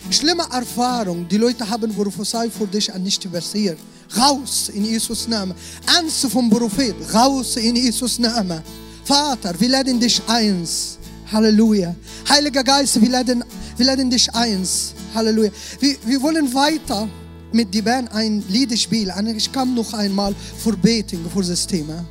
Schlimme 0.09 0.43
Erfahrung. 0.51 1.27
Die 1.27 1.37
Leute 1.37 1.69
haben 1.69 1.93
Prophezei 1.93 2.49
für 2.49 2.67
dich 2.67 2.93
und 2.93 3.03
nicht 3.03 3.31
passiert. 3.31 3.77
Raus 4.17 4.69
in 4.73 4.83
Jesus 4.83 5.27
Namen. 5.27 5.55
Angst 5.97 6.25
vom 6.27 6.49
Prophet. 6.49 6.95
Raus 7.13 7.55
in 7.57 7.75
Jesus 7.75 8.19
Namen. 8.19 8.61
Vater, 9.05 9.53
wir 9.59 9.69
laden 9.69 9.99
dich 9.99 10.21
eins. 10.27 10.97
Halleluja. 11.31 11.95
Heiliger 12.27 12.63
Geist, 12.63 12.99
wir 12.99 13.09
laden, 13.09 13.43
wir 13.77 13.85
laden 13.85 14.09
dich 14.09 14.33
eins. 14.35 14.93
Halleluja. 15.15 15.51
Wir, 15.79 15.95
wir 16.05 16.21
wollen 16.21 16.53
weiter 16.53 17.07
mit 17.51 17.73
der 17.73 17.81
Band 17.81 18.11
ein 18.13 18.43
Lied 18.49 18.77
spielen. 18.77 19.35
Ich 19.35 19.51
kann 19.51 19.73
noch 19.73 19.93
einmal 19.93 20.35
vorbeten 20.57 21.25
für 21.33 21.43
das 21.43 21.67
Thema. 21.67 22.05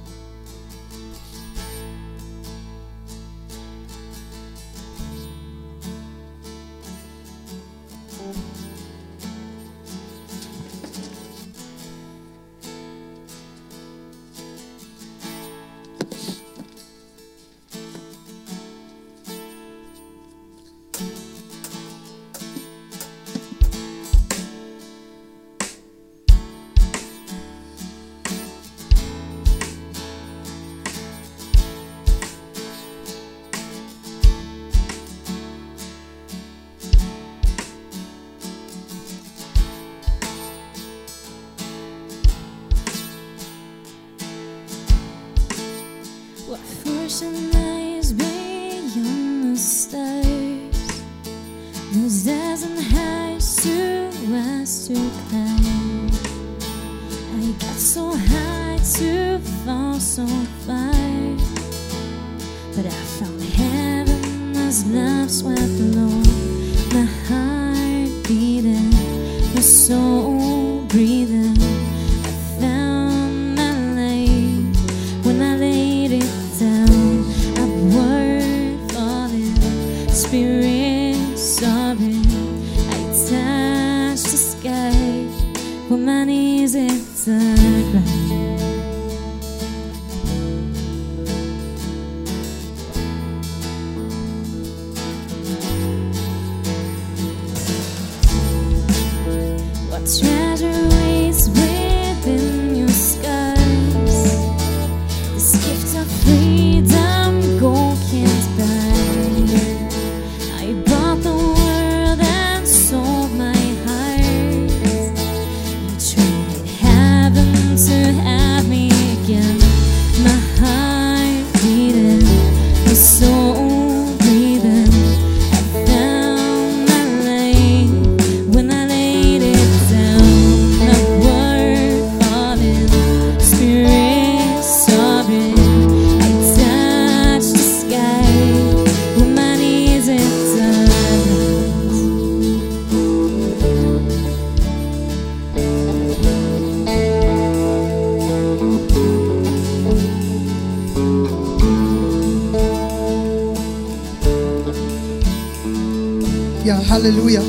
Halleluja. 157.00 157.40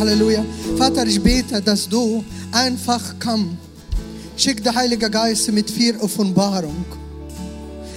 Halleluja. 0.00 0.42
Vater, 0.78 1.06
ich 1.06 1.22
bete, 1.22 1.60
dass 1.60 1.86
du 1.86 2.24
einfach 2.50 3.02
komm. 3.22 3.58
Schick 4.34 4.64
der 4.64 4.74
Heilige 4.74 5.10
Geist 5.10 5.52
mit 5.52 5.70
viel 5.70 5.98
Offenbarung. 5.98 6.82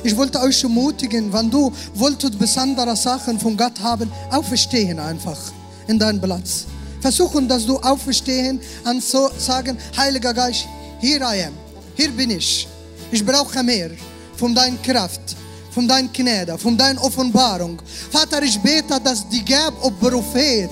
Ich 0.03 0.13
wollte 0.17 0.37
euch 0.41 0.61
ermutigen, 0.63 1.31
wenn 1.31 1.49
du 1.49 1.71
wolltest 1.93 2.37
besondere 2.37 2.93
Sachen 2.97 3.39
von 3.39 3.55
Gott 3.55 3.79
haben, 3.81 4.11
aufstehen 4.29 4.99
einfach 4.99 5.39
in 5.87 5.97
deinem 5.97 6.19
Platz. 6.19 6.65
Versuchen, 6.99 7.47
dass 7.47 7.65
du 7.65 7.77
aufstehen 7.77 8.59
und 8.83 9.01
so 9.01 9.29
sagen, 9.37 9.77
Heiliger 9.95 10.33
Geist, 10.33 10.67
hier 10.99 11.21
I 11.21 11.45
am, 11.45 11.53
hier 11.95 12.11
bin 12.11 12.31
ich. 12.31 12.67
Ich 13.11 13.25
brauche 13.25 13.63
mehr 13.63 13.91
von 14.35 14.53
deiner 14.53 14.75
Kraft, 14.83 15.37
von 15.75 15.89
deiner 15.89 16.07
Gnade, 16.07 16.57
von 16.57 16.77
deiner 16.77 17.03
Offenbarung. 17.03 17.77
Vater, 18.09 18.41
ich 18.43 18.57
bete, 18.61 18.97
dass 19.03 19.27
die 19.27 19.43
Gabe 19.43 19.75
ob 19.81 19.99
Prophet 19.99 20.69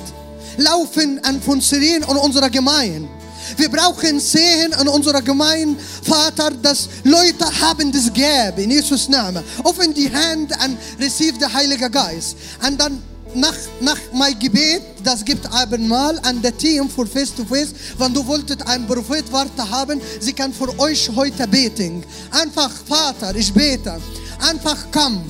laufen 0.56 1.20
und 1.28 1.43
funktionieren 1.43 2.04
in 2.04 2.16
unserer 2.16 2.49
Gemeinde. 2.49 3.10
Wir 3.58 3.70
brauchen 3.70 4.22
sehen 4.22 4.74
in 4.80 4.88
unserer 4.88 5.22
Gemeinde, 5.22 5.78
Vater, 6.04 6.51
dass 6.51 6.88
Leute 7.04 7.45
haben 7.60 7.91
das 7.91 8.06
Gabe 8.14 8.62
in 8.64 8.72
Jesus 8.72 9.10
Namen. 9.10 9.43
Offen 9.66 9.93
die 9.93 10.10
Hand 10.10 10.54
und 10.64 10.78
receive 10.97 11.38
den 11.38 11.54
Heiligen 11.54 11.91
Geist. 11.91 12.38
Und 12.66 12.80
dann 12.80 13.04
nach, 13.36 13.56
nach 13.82 13.99
mein 14.14 14.39
Gebet, 14.39 14.84
das 15.04 15.26
gibt 15.26 15.45
Abendmahl 15.51 16.18
an 16.20 16.41
der 16.41 16.56
Team 16.56 16.89
für 16.89 17.06
Face 17.06 17.36
to 17.36 17.43
Face. 17.43 17.74
Wenn 17.97 18.14
du 18.14 18.26
wolltet 18.26 18.66
einen 18.66 18.88
Prophet 18.88 19.26
warte 19.34 19.70
haben, 19.70 19.99
sie 20.22 20.32
kann 20.32 20.54
für 20.54 20.80
euch 20.80 21.10
heute 21.14 21.45
beten. 21.45 22.06
Einfach, 22.32 22.72
Vater, 22.88 23.36
ich 23.36 23.54
bete. 23.54 23.99
Einfach 24.39 24.77
komm. 24.91 25.23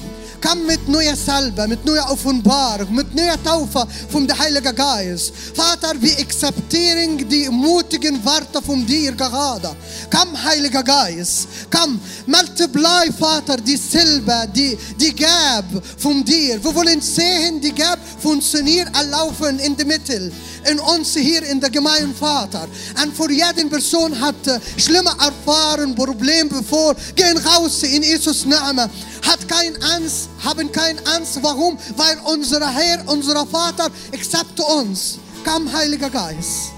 Komm 0.46 0.66
mit 0.66 0.90
neuer 0.90 1.16
Salbe, 1.16 1.66
mit 1.70 1.86
neuer 1.86 2.06
Offenbarung, 2.12 2.94
mit 2.94 3.16
neuer 3.16 3.42
Taufe 3.42 3.88
vom 4.10 4.28
der 4.28 4.38
Heilige 4.38 4.74
Geist. 4.74 5.32
Vater, 5.56 5.94
wir 6.02 6.20
akzeptieren 6.20 7.18
die 7.30 7.48
mutigen 7.48 8.24
Worte 8.26 8.62
von 8.62 8.86
dir 8.86 9.14
gerade. 9.14 9.74
Komm, 10.12 10.44
Heiliger 10.44 10.84
Geist, 10.84 11.48
komm, 11.72 11.98
multiply, 12.26 13.10
Vater, 13.18 13.56
die 13.56 13.78
Silbe, 13.78 14.46
die, 14.54 14.78
die 15.00 15.16
Gab 15.16 15.64
von 15.98 16.26
dir. 16.26 16.62
Wir 16.62 16.76
wollen 16.76 17.00
sehen, 17.00 17.62
die 17.62 17.74
Gab 17.74 18.00
funktioniert 18.22 18.90
laufen 19.10 19.60
in 19.60 19.78
der 19.78 19.86
Mitte. 19.86 20.30
In 20.70 20.80
uns 20.80 21.14
hier 21.14 21.44
in 21.44 21.60
der 21.60 21.70
Gemeinde, 21.70 22.16
Vater. 22.16 22.68
Und 23.04 23.16
für 23.16 23.32
jede 23.32 23.66
Person 23.70 24.20
hat 24.20 24.48
äh, 24.48 24.60
schlimme 24.78 25.12
Erfahrungen, 25.20 25.96
Probleme 25.96 26.50
bevor, 26.50 26.96
gehen 27.16 27.38
raus 27.38 27.84
in 27.84 28.04
Jesus 28.04 28.46
Name 28.46 28.90
hat 29.26 29.48
kein 29.48 29.82
Angst, 29.82 30.30
haben 30.44 30.72
kein 30.72 30.98
Angst. 31.08 31.40
Warum? 31.42 31.78
Weil 31.96 32.18
unser 32.26 32.70
Herr, 32.70 33.04
unser 33.08 33.46
Vater 33.46 33.90
akzeptiert 34.14 34.60
uns. 34.60 35.20
Komm, 35.46 35.72
Heiliger 35.72 36.10
Geist. 36.10 36.72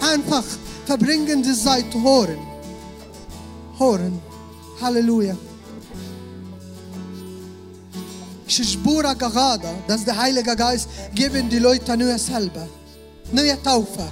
Einfach 0.00 0.44
verbringen 0.84 1.42
die 1.42 1.54
Zeit 1.54 1.92
hören. 1.94 2.38
Hören. 3.78 4.20
Halleluja. 4.80 5.36
Ich 8.48 8.72
spüre 8.72 9.14
gerade, 9.16 9.68
dass 9.88 10.04
der 10.04 10.16
Heilige 10.16 10.54
Geist 10.54 10.88
geben 11.14 11.48
die 11.48 11.58
Leute 11.58 11.96
neue 11.96 12.18
Salbe, 12.18 12.68
neue 13.32 13.60
Taufe. 13.62 14.08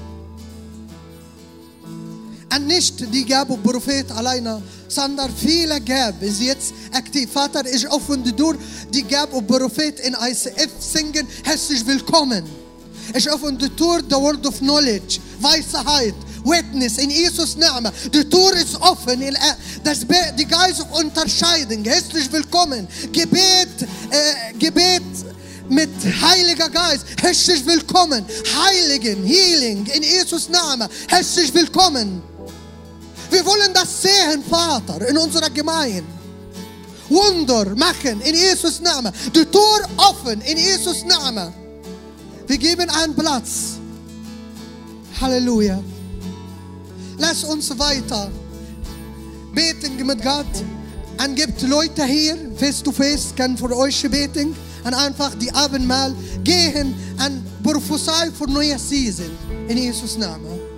Und 2.57 2.67
nicht 2.69 2.95
die 3.13 3.25
Gabe 3.25 3.57
Prophet 3.57 4.11
alleine, 4.13 4.63
sondern 4.89 5.29
viele 5.37 5.81
Gabe 5.81 6.27
ist 6.27 6.41
jetzt 6.41 6.73
aktiv. 6.93 7.29
Vater, 7.33 7.65
ich 7.67 7.85
öffne 7.91 8.19
die 8.19 8.33
Tür, 8.33 8.57
die 8.93 9.03
Gabe 9.03 9.43
Prophet 9.43 9.99
in 10.01 10.15
ICF 10.15 10.71
singen, 10.79 11.27
herzlich 11.43 11.85
willkommen. 11.85 12.45
Ich 13.13 13.29
öffne 13.29 13.55
die 13.55 13.69
Tür, 13.71 14.01
the 14.09 14.15
Word 14.15 14.47
of 14.47 14.59
Knowledge, 14.59 15.19
Weisheit, 15.41 16.15
Witness 16.45 16.99
in 16.99 17.11
Jesus 17.11 17.57
Name. 17.57 17.93
Die 18.13 18.25
Tür 18.29 18.53
ist 18.55 18.77
offen, 18.81 19.21
äh, 19.21 19.33
das, 19.83 20.05
Be- 20.05 20.33
die 20.39 20.47
Geist 20.47 20.87
Unterscheidung, 20.93 21.83
herzlich 21.85 22.31
willkommen. 22.31 22.87
Gebet, 23.13 23.83
äh, 24.11 24.53
Gebet 24.59 25.03
mit 25.69 25.91
Heiliger 26.21 26.69
Geist, 26.69 27.07
herzlich 27.21 27.65
willkommen. 27.67 28.25
Heiligen, 28.55 29.25
Healing 29.25 29.87
in 29.87 30.03
Jesus 30.03 30.49
Name, 30.49 30.89
herzlich 31.09 31.53
willkommen. 31.55 32.23
Wir 33.31 33.45
wollen 33.45 33.73
das 33.73 34.03
sehen, 34.03 34.45
Vater, 34.49 35.09
in 35.09 35.19
unserer 35.19 35.51
Gemeinde. 35.51 36.05
Wunder 37.09 37.75
machen 37.77 38.21
in 38.23 38.35
Jesus 38.35 38.81
Namen. 38.81 39.13
Die 39.35 39.45
Tür 39.45 39.89
offen 39.97 40.41
in 40.41 40.57
Jesus 40.57 41.05
Namen. 41.05 41.53
Wir 42.47 42.59
geben 42.59 42.89
einen 42.91 43.15
Platz. 43.15 43.79
Halleluja. 45.21 45.83
Lass 47.19 47.45
uns 47.45 47.79
weiter 47.79 48.31
beten 49.55 50.05
mit 50.05 50.23
Gott. 50.23 50.47
Und 51.25 51.37
gibt 51.37 51.63
Leute 51.63 52.05
hier, 52.05 52.37
face 52.57 52.83
to 52.83 52.91
face, 52.91 53.33
kann 53.37 53.57
für 53.57 53.75
euch 53.77 54.03
beten. 54.11 54.55
Und 54.85 54.95
einfach 54.95 55.35
die 55.37 55.53
Abendmahl 55.53 56.15
gehen 56.43 56.95
und 57.25 57.63
prophezei 57.63 58.31
für 58.31 58.49
neue 58.51 58.79
Season. 58.79 59.31
In 59.69 59.79
Jesus 59.79 60.19
Namen. 60.19 60.74